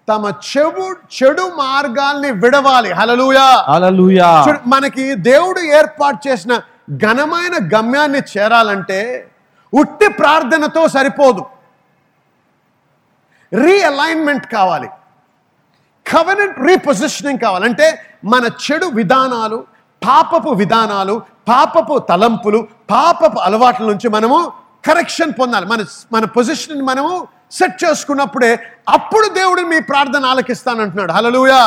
తమ 0.10 0.25
చెడు 0.27 0.95
చెడు 1.17 1.41
మార్గాల్ని 1.41 2.32
విడవాలి. 2.32 2.91
హలలుయా 2.91 4.45
మనకి 4.67 5.15
దేవుడు 5.15 5.60
ఏర్పాటు 5.60 6.27
చేసిన 6.27 6.62
ఘనమైన 6.95 7.69
గమ్యాన్ని 7.75 8.21
చేరాలంటే 8.38 9.32
ఉట్టి 9.73 10.08
ప్రార్థనతో 10.08 10.88
సరిపోదు. 10.88 11.45
రీఅలైన్మెంట్ 13.53 14.45
కావాలి. 14.45 14.88
కవనెంట్ 16.08 16.60
రీపొజిషనింగ్ 16.67 17.39
కావాలంటే 17.39 17.99
మన 18.25 18.45
చెడు 18.45 18.86
విధానాలు 18.86 19.65
పాపపు 20.08 20.49
విధానాలు 20.49 21.21
పాపపు 21.47 21.97
తలంపులు 22.10 22.67
పాపపు 22.89 23.39
అలవాట్ల 23.39 23.86
నుంచి 23.86 24.10
మనము 24.10 24.51
కరెక్షన్ 24.88 25.32
పొందాలి. 25.39 25.65
మన 25.65 25.84
మన 26.12 26.25
పొజిషన్ 26.25 26.82
మనము 26.82 27.27
సెట్ 27.52 27.78
చేసుకున్నప్పుడే 27.84 28.52
అప్పుడు 28.96 29.28
దేవుడు 29.40 29.62
మీ 29.72 29.80
ప్రార్థన 29.92 30.26
ఆలకిస్తానంటున్నాడు. 30.32 31.12
హలలుయా 31.18 31.62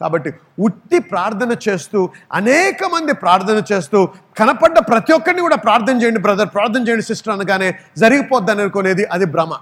కాబట్టి 0.00 0.30
ఉట్టి 0.66 0.98
ప్రార్థన 1.12 1.52
చేస్తూ 1.66 2.00
అనేక 2.38 2.84
మంది 2.92 3.12
ప్రార్థన 3.22 3.58
చేస్తూ 3.70 3.98
కనపడ్డ 4.38 4.78
ప్రతి 4.90 5.12
ఒక్కరిని 5.16 5.42
కూడా 5.46 5.58
ప్రార్థన 5.66 5.96
చేయండి 6.02 6.20
బ్రదర్ 6.26 6.50
ప్రార్థన 6.54 6.82
చేయండి 6.88 7.04
సిస్టర్ 7.10 7.34
అనగానే 7.34 7.68
జరిగిపోద్దని 8.02 8.62
అనుకునేది 8.64 9.04
అది 9.14 9.26
భ్రమ. 9.34 9.52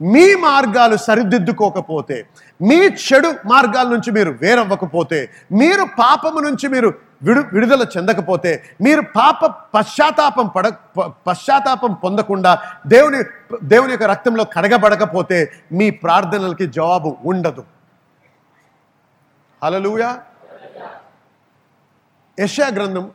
మీ 0.00 0.26
మార్గాలు 0.46 0.96
సరిదిద్దుకోకపోతే 0.96 2.16
మీ 2.60 2.76
చెడు 3.04 3.30
మార్గాల 3.46 3.86
నుంచి 3.88 4.10
మీరు 4.10 4.30
వేరవ్వకపోతే 4.42 5.18
మీరు 5.52 5.84
పాపము 5.98 6.40
నుంచి 6.40 6.68
మీరు 6.68 6.88
విడు 7.22 7.40
విడుదల 7.52 7.86
చెందకపోతే 7.96 8.62
మీరు 8.80 9.02
పాప 9.16 9.46
పశ్చాత్తాపం 9.74 10.46
పడ 10.56 10.66
పశ్చాత్తాపం 11.26 11.92
పొందకుండా 11.94 12.52
దేవుని 12.86 13.20
దేవుని 13.62 13.92
యొక్క 13.92 14.04
రక్తంలో 14.04 14.44
కడగబడకపోతే 14.44 15.38
మీ 15.72 15.90
ప్రార్థనలకి 15.90 16.66
జవాబు 16.66 17.16
ఉండదు. 17.24 17.64
హలలుయా 19.64 20.10
యశా 22.40 22.68
గ్రంథం 22.68 23.12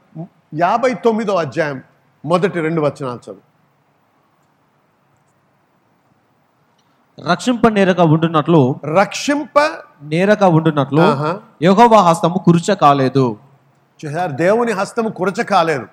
యాభై 0.56 0.93
తొమ్మిదో 0.93 1.36
అధ్యాయం 1.36 1.84
మొదటి 2.25 2.62
రెండు 2.62 2.82
వచనాలు 2.82 3.17
చదువు. 3.17 3.49
రక్షింప 7.27 7.67
నేరక 7.67 7.99
ఉండునట్లు 7.99 8.75
రక్షింప 8.99 9.60
నేరక 10.03 10.43
ఉండునట్లు. 10.43 11.01
యెహోవా 11.63 12.01
హస్తము 12.01 12.38
కురుచ 12.38 12.75
కాలేదు. 12.75 13.38
చూసారు 14.05 14.32
దేవుని 14.32 14.71
హస్తము 14.71 15.10
కురచ 15.10 15.43
కాలేదు. 15.43 15.88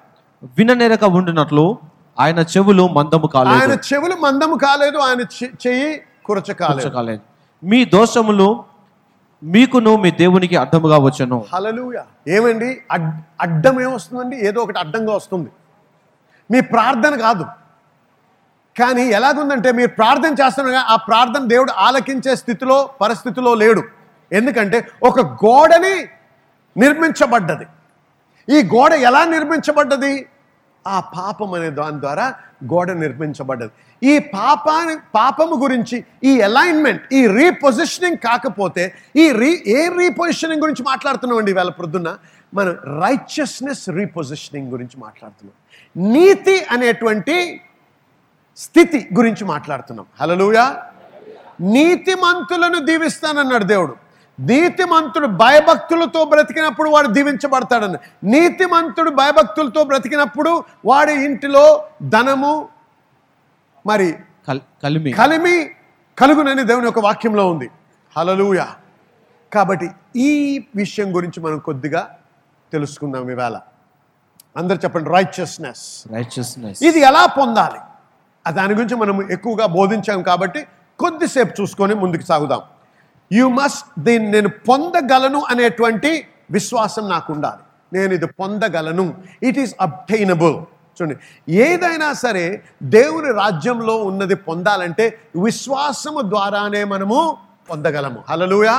విన 0.58 0.72
నేరక 0.72 1.04
ఉండునట్లు 1.04 1.78
ఆయన 2.20 2.38
చెవులు 2.38 2.88
మందము 2.88 3.26
కాలేదు. 3.26 3.62
ఆయన 3.62 3.78
చెవులు 3.92 4.14
మందము 4.14 4.54
కాలేదు 4.54 4.98
ఆయన 4.98 5.20
చెయ్యి 5.66 6.00
కురచ 6.24 6.52
కాలేదు. 6.52 6.88
కాలేదు. 6.88 7.20
మీ 7.64 7.84
దోషములు 7.84 8.64
మీకును 9.42 9.96
మీ 9.96 10.10
దేవునికి 10.10 10.56
అడ్డముగా 10.56 10.98
వచ్చను. 10.98 11.44
హలలుయ 11.54 12.00
ఏమండి? 12.28 12.78
అడ్ 12.90 13.10
అడ్డం 13.40 13.80
ఏమొస్తుందండి 13.80 14.36
ఏదో 14.36 14.60
ఒకటి 14.60 14.78
అడ్డంగా 14.78 15.14
వస్తుంది. 15.14 15.50
మీ 16.50 16.60
ప్రార్థన 16.60 17.16
కాదు. 17.16 17.46
కానీ 18.80 19.04
ఎలాగుందంటే 19.18 19.70
మీరు 19.78 19.90
ప్రార్థన 19.98 20.32
చేస్తున్నారు 20.40 20.80
ఆ 20.92 20.96
ప్రార్థన 21.08 21.42
దేవుడు 21.54 21.72
ఆలకించే 21.86 22.32
స్థితిలో 22.42 22.78
పరిస్థితిలో 23.02 23.54
లేడు. 23.62 23.82
ఎందుకంటే 24.32 24.78
ఒక 25.02 25.20
గోడని 25.44 25.94
నిర్మించబడ్డది. 26.76 27.66
ఈ 28.48 28.58
గోడ 28.74 28.92
ఎలా 29.08 29.22
నిర్మించబడ్డది? 29.34 30.26
ఆ 30.84 31.00
పాపం 31.00 31.52
అనే 31.54 31.70
దాని 31.70 31.98
ద్వారా 32.00 32.26
గోడ 32.72 32.90
నిర్మించబడ్డది. 32.90 33.72
ఈ 34.02 34.14
పాపాని 34.18 34.94
పాపము 35.14 35.54
గురించి 35.62 35.96
ఈ 36.30 36.32
అలైన్మెంట్ 36.40 37.02
ఈ 37.14 37.26
రీపొజిషనింగ్ 37.26 38.16
కాకపోతే 38.16 38.84
ఈ 39.16 39.24
రీ 39.40 39.50
ఏ 39.66 39.80
రీపొజిషనింగ్ 39.98 40.62
గురించి 40.64 40.82
మాట్లాడుతున్నాం 40.90 41.38
అండి 41.38 41.50
ఇవాళ 41.50 41.70
ప్రొద్దున్న 41.78 42.10
మనం 42.54 42.74
రైచియస్నెస్ 43.02 43.84
రీపొజిషనింగ్ 43.98 44.68
గురించి 44.74 44.96
మాట్లాడుతున్నాం. 45.04 45.56
నీతి 46.14 46.56
అనేటువంటి 46.70 47.36
స్థితి 48.56 49.08
గురించి 49.14 49.44
మాట్లాడుతున్నాం. 49.44 50.06
హలలుయా 50.20 50.82
నీతిమంతులను 51.60 52.78
దీవిస్తానన్నాడు 52.78 53.64
దేవుడు. 53.64 53.96
నీతిమంతుడు 54.40 55.26
భయభక్తులతో 55.26 56.24
బ్రతికినప్పుడు 56.24 56.90
వాడు 56.90 57.08
దీవించబడతాడని. 57.08 57.98
నీతిమంతుడు 58.24 59.10
భయభక్తులతో 59.10 59.84
బ్రతికినప్పుడు 59.84 60.64
వాడి 60.84 61.12
ఇంటిలో 61.12 61.86
ధనము 62.08 62.68
మరి 63.86 64.18
కల్- 64.48 64.82
కలిమి. 64.82 65.12
కలిమి 65.12 65.70
కలుగునని 66.18 66.62
దేవుని 66.62 66.84
యొక్క 66.84 66.98
వాక్యంలో 66.98 67.50
ఉంది. 67.50 67.70
హలలుయ 68.16 68.64
కాబట్టి 69.54 69.90
ఈ 70.16 70.64
విషయం 70.76 71.16
గురించి 71.16 71.40
మనం 71.40 71.58
కొద్దిగా 71.58 72.16
తెలుసుకుందాం 72.72 73.30
ఇవాళ 73.30 73.60
అందరు 74.56 74.76
చెప్పండి 74.76 75.10
రైచియస్నెస్ 75.10 76.12
రైచియస్నెస్ 76.12 76.82
ఇది 76.82 77.00
ఎలా 77.00 77.26
పొందాలి? 77.26 77.78
దాని 78.58 78.72
గురించి 78.74 78.96
మనం 79.02 79.16
ఎక్కువగా 79.30 79.66
బోధించాం 79.78 80.22
కాబట్టి 80.22 80.60
కొద్దిసేపు 80.98 81.52
చూసుకొని 81.60 81.94
ముందుకు 81.94 82.24
సాగుదాం. 82.30 82.62
యు 83.32 83.46
మస్ట్ 83.48 83.86
దీన్ని 83.98 84.30
నేను 84.30 84.50
పొందగలను 84.68 85.40
అనేటువంటి 85.52 86.10
విశ్వాసం 86.50 87.08
నాకు 87.08 87.32
ఉండాలి 87.32 87.62
నేను 87.92 88.12
ఇది 88.14 88.26
పొందగలను. 88.26 89.06
ఇట్ 89.42 89.58
ఈస్ 89.58 89.74
అబ్టైనబుల్ 89.80 90.56
చూడండి 90.96 91.16
ఏదైనా 91.68 92.12
సరే 92.24 92.44
దేవుని 92.82 93.30
రాజ్యంలో 93.32 93.96
ఉన్నది 94.10 94.36
పొందాలంటే 94.48 95.04
విశ్వాసము 95.36 96.20
ద్వారానే 96.32 96.84
మనము 96.84 97.18
పొందగలము. 97.70 98.20
హలలుయా 98.30 98.76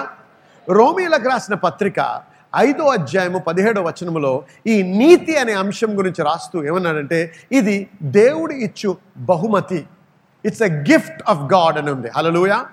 రోమీలకు 0.68 1.28
రాసిన 1.30 1.56
పత్రిక 1.56 2.00
ఐదో 2.58 2.84
అధ్యాయము 2.84 3.38
పదిహేడో 3.38 3.82
వచనములో 3.82 4.44
ఈ 4.68 4.82
నీతి 4.82 5.36
అనే 5.38 5.54
అంశం 5.54 5.98
గురించి 5.98 6.24
రాస్తూ 6.24 6.64
ఏమన్నాడంటే 6.64 7.34
ఇది 7.52 7.90
దేవుడు 8.04 8.52
ఇచ్చు 8.52 8.98
బహుమతి. 9.18 9.86
It's 10.46 10.62
a 10.62 10.68
gift 10.68 11.24
of 11.30 11.54
God 11.54 11.78
అని 11.78 11.92
ఉంది. 11.92 12.10
హలలుయా 12.18 12.66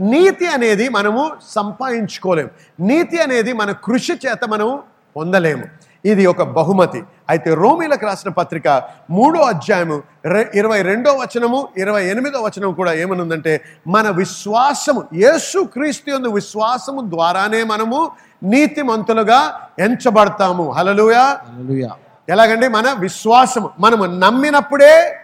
నీతి 0.00 0.46
అనేది 0.46 0.88
మనము 0.88 1.30
సంపాదించుకోలేము. 1.48 2.48
నీతి 2.80 3.18
అనేది 3.18 3.52
మన 3.52 3.72
కృషి 3.72 4.12
చేత 4.12 4.48
మనము 4.48 4.82
పొందలేము. 5.16 5.64
ఇది 6.04 6.26
ఒక 6.26 6.42
బహుమతి. 6.42 7.02
అయితే 7.28 7.54
రోమిలకు 7.54 8.06
రాసిన 8.06 8.30
పత్రిక 8.30 8.82
మూడో 9.10 9.40
అధ్యాయము 9.40 10.02
రె- 10.24 10.46
ఇరవై 10.54 10.82
రెండో 10.82 11.12
వచనము 11.12 11.68
ఇరవై 11.78 12.06
ఎనిమిదో 12.06 12.40
వచనం 12.42 12.72
కూడా 12.72 12.92
ఏమనుందంటే 12.92 13.60
మన 13.86 14.10
విశ్వాసము 14.10 15.04
యేసు 15.14 15.64
క్రీస్తు 15.64 16.10
యందు 16.10 16.28
విశ్వాసము 16.28 17.00
ద్వారానే 17.00 17.64
మనము 17.64 18.10
నీతిమంతులుగా 18.42 19.68
ఎంచబడతాము. 19.78 20.70
హలలుయా 20.70 21.40
ఎలాగండి? 22.28 22.68
మన 22.68 22.96
విశ్వాసము. 22.98 23.70
మనము 23.80 24.04
నమ్మినప్పుడే 24.04 25.20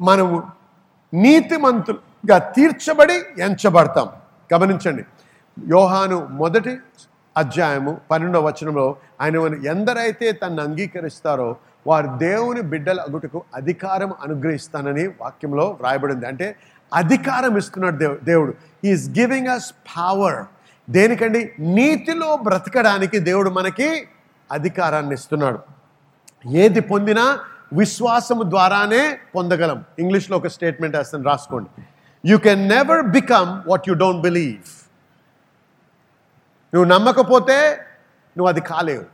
మనము 0.00 0.42
నీతిమంతులుగా 1.14 2.38
తీర్చబడి 2.38 3.42
ఎంచబడతాం. 3.42 4.08
గమనించండి. 4.54 5.04
యోహాను 5.68 6.26
మొదటి 6.30 6.78
అధ్యాయము 7.36 8.00
పన్నెండవ 8.10 8.46
వచనంలో 8.46 8.96
ఆయన 9.20 9.36
ఎందరైతే 9.66 10.32
తన్ను 10.32 10.62
అంగీకరిస్తారో 10.62 11.56
వారు 11.86 12.06
దేవుని 12.06 12.60
బిడ్డల 12.60 13.00
అగుటకు 13.00 13.42
అధికారం 13.54 14.12
అనుగ్రహిస్తానని 14.22 15.06
వాక్యంలో 15.06 15.76
వ్రాయబడింది. 15.80 16.26
అంటే 16.26 16.56
అధికారం 16.94 17.56
ఇస్తున్నాడు 17.56 17.96
దేవు 17.96 18.16
దేవుడు. 18.24 18.54
ఈజ్ 18.84 19.18
గివింగ్ 19.18 19.46
అస్ 19.46 19.72
పవర్ 19.72 20.44
దేనికండి? 20.90 21.54
నీతిలో 21.58 22.36
బ్రతకడానికి 22.36 23.18
దేవుడు 23.18 23.50
మనకి 23.50 24.08
అధికారాన్ని 24.52 25.14
ఇస్తున్నాడు. 25.14 25.58
ఏది 26.48 26.80
పొందినా 26.80 27.40
విశ్వాసము 27.72 28.42
ద్వారానే 28.42 29.18
పొందగలం. 29.34 29.84
ఇంగ్లీష్లో 29.98 30.36
ఒక 30.36 30.46
స్టేట్మెంట్ 30.46 30.96
వేస్తాను 30.96 31.24
రాసుకోండి. 31.24 31.82
You 32.30 32.38
can 32.38 32.68
never 32.68 33.02
become 33.06 33.70
what 33.70 33.88
you 33.88 33.94
don't 33.94 34.22
believe 34.22 34.70
నువ్వు 36.74 36.84
నమ్మకపోతే 36.84 37.78
నువ్వు 38.36 38.48
అది 38.48 38.60
కాలేవు. 38.60 39.04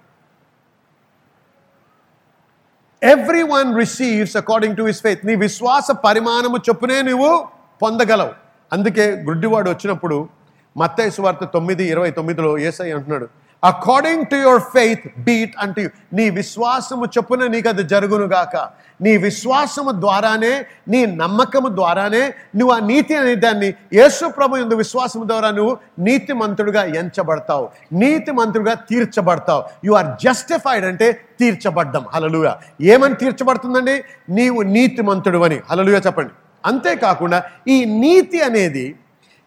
Every 3.03 3.43
one 3.43 3.79
receives 3.79 4.37
according 4.37 4.77
to 4.77 4.83
his 4.83 5.03
faith 5.03 5.27
నీ 5.27 5.35
విశ్వాస 5.35 5.91
పరిమాణము 5.91 6.57
చొప్పునే 6.57 7.03
నువ్వు 7.03 7.49
పొందగలవు. 7.83 8.33
అందుకే 8.73 9.11
గుడ్డివాడు 9.11 9.71
వచ్చినప్పుడు 9.71 10.29
మత్తయి 10.77 11.21
వార్త 11.21 11.45
తొమ్మిది 11.45 11.85
ఇరవై 11.85 12.11
తొమ్మిదిలో 12.11 12.59
ఏసై 12.59 12.91
అంటున్నాడు 12.91 13.29
according 13.65 14.25
to 14.25 14.37
your 14.37 14.61
faith 14.61 15.01
be it 15.19 15.55
అంటే 15.59 15.91
నీ 16.13 16.31
విశ్వాసము 16.31 17.05
చొప్పున 17.05 17.47
నీకు 17.47 17.69
అది 17.69 17.83
జరుగును 17.83 18.25
గాక. 18.25 18.57
నీ 19.03 19.17
విశ్వాసము 19.17 19.91
ద్వారానే 19.91 20.67
నీ 20.89 21.07
నమ్మకము 21.07 21.69
ద్వారానే 21.69 22.35
నువ్వు 22.57 22.77
ఆ 22.77 22.79
నీతి 22.79 23.17
అనే 23.17 23.35
దాన్ని 23.35 23.75
యేసు 23.93 24.27
ప్రభు 24.27 24.57
ఎందు 24.57 24.75
విశ్వాసము 24.75 25.25
ద్వారా 25.25 25.51
నువ్వు 25.51 25.77
నీతి 25.99 26.33
మంత్రుడుగా 26.33 26.85
ఎంచబడతావు. 26.85 27.69
నీతి 27.93 28.33
మంత్రుడుగా 28.33 28.75
తీర్చబడతావు. 28.75 29.65
యు 29.85 29.93
ఆర్ 29.93 30.07
జస్టిఫైడ్ 30.25 30.85
అంటే 30.85 31.13
తీర్చబడ్డం. 31.13 32.05
హలలుగా 32.15 32.61
ఏమని 32.81 33.15
తీర్చబడుతుందండి? 33.15 34.05
నీవు 34.29 34.63
నీతి 34.63 35.03
మంత్రుడు 35.03 35.39
అని 35.39 35.61
హలలుగా 35.71 35.99
చెప్పండి. 35.99 36.31
అంతేకాకుండా 36.67 37.45
ఈ 37.69 37.85
నీతి 37.85 38.41
అనేది 38.41 38.99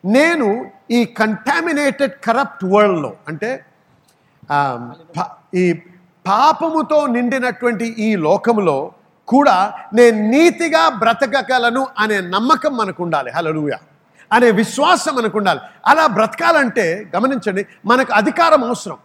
నేను 0.06 0.77
ఈ 0.92 1.06
కంటామినేటెడ్ 1.06 2.12
కరప్ట్ 2.24 2.66
వరల్డ్లో 2.66 3.14
అంటే 3.28 3.66
ఈ 5.56 5.74
పాపముతో 6.26 7.08
నిండినటువంటి 7.08 7.86
ఈ 7.86 8.16
లోకములో 8.16 8.92
కూడా 9.26 9.86
నేను 9.94 10.30
నీతిగా 10.30 10.90
బ్రతకగలను 10.90 11.88
అనే 11.98 12.22
నమ్మకం 12.22 12.78
మనకు 12.78 13.04
ఉండాలి 13.04 13.32
హలలుయ 13.32 13.74
అనే 14.32 14.52
విశ్వాసం 14.52 15.16
మనకు 15.16 15.38
ఉండాలి 15.38 15.60
అలా 15.86 16.08
బ్రతకాలంటే 16.08 17.10
గమనించండి 17.16 17.66
మనకు 17.86 18.14
అధికారం 18.14 18.64
అవసరం. 18.64 18.98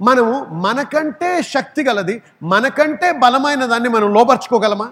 మనము 0.00 0.44
మనకంటే 0.44 1.42
శక్తి 1.42 1.84
గలది 1.84 2.22
మనకంటే 2.42 3.12
బలమైన 3.12 3.66
దాన్ని 3.66 3.88
మనం 3.88 4.14
లోపరుచుకోగలమా 4.14 4.90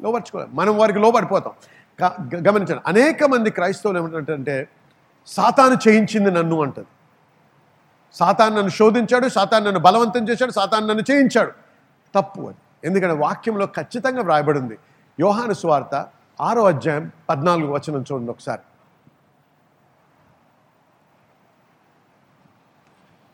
లోపరుచుకోలేం 0.00 0.48
మనం 0.54 0.76
వారికి 0.78 0.98
లోపడిపోతాం 0.98 1.52
గమనించండి 2.48 2.82
అనేక 2.86 3.24
మంది 3.24 3.50
క్రైస్తవులు 3.50 3.98
ఏమిటంటే 3.98 4.68
సాతాను 5.36 5.76
చేయించింది 5.88 6.30
నన్ను 6.30 6.62
అంటది. 6.62 6.86
సాతాను 8.14 8.56
నన్ను 8.56 8.70
శోధించాడు 8.70 9.28
సాతాను 9.28 9.64
నన్ను 9.64 9.80
బలవంతం 9.80 10.28
చేశాడు 10.28 10.52
సాతాను 10.52 10.86
నన్ను 10.86 11.04
చేయించాడు. 11.10 11.52
తప్పు 12.14 12.40
అది. 12.40 12.60
ఎందుకంటే 12.84 13.14
వాక్యంలో 13.14 13.66
ఖచ్చితంగా 13.66 14.22
వ్రాయబడింది. 14.22 14.78
యోహాను 15.20 15.52
స్వార్త 15.52 16.06
ఆరో 16.40 16.64
అధ్యాయం 16.64 17.12
పద్నాలుగు 17.28 17.72
వచనం 17.72 18.04
చూడండి 18.12 18.30
ఒకసారి. 18.30 18.60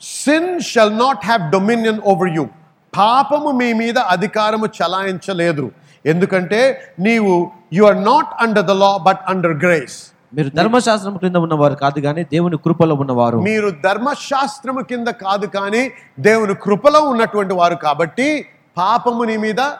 Sin 0.02 0.60
shall 0.60 0.98
not 0.98 1.24
have 1.24 1.52
dominion 1.52 2.00
over 2.00 2.28
you 2.28 2.48
పాపము 2.96 3.50
మీ 3.50 3.72
మీద 3.72 3.98
అధికారము 3.98 4.66
చలాయించలేదు. 4.66 5.70
ఎందుకంటే 6.06 6.94
నీవు 7.00 7.50
you 7.72 7.84
are 7.84 8.04
not 8.04 8.42
under 8.42 8.66
the 8.66 8.70
law 8.70 8.96
but 8.96 9.18
under 9.26 9.56
grace 9.64 10.12
మీరు 10.34 10.48
ధర్మశాస్త్రం 10.48 11.16
క్రింద 11.16 11.36
ఉన్నవారు 11.36 11.74
కాదు 11.74 12.00
కానీ 12.00 12.24
దేవుని 12.24 12.56
కృపలో 12.56 12.94
ఉన్నవారు. 12.94 13.38
మీరు 13.38 13.70
ధర్మశాస్త్రము 13.70 14.80
కింద 14.80 15.08
కాదు 15.08 15.46
కానీ 15.46 15.90
దేవుని 16.20 16.54
కృపలో 16.54 17.00
ఉన్నటువంటి 17.00 17.54
వారు 17.54 17.74
కాబట్టి 17.74 18.46
పాపము 18.76 19.24
నీ 19.24 19.36
మీద 19.36 19.72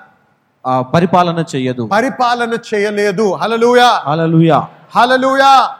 పరిపాలన 0.94 1.44
చెయ్యదు 1.54 1.86
పరిపాలన 1.92 2.58
చేయలేదు. 2.74 3.34
హలలుయా 3.34 3.86
హల్లెలూయా. 3.86 4.68
హలలుయా 4.96 5.74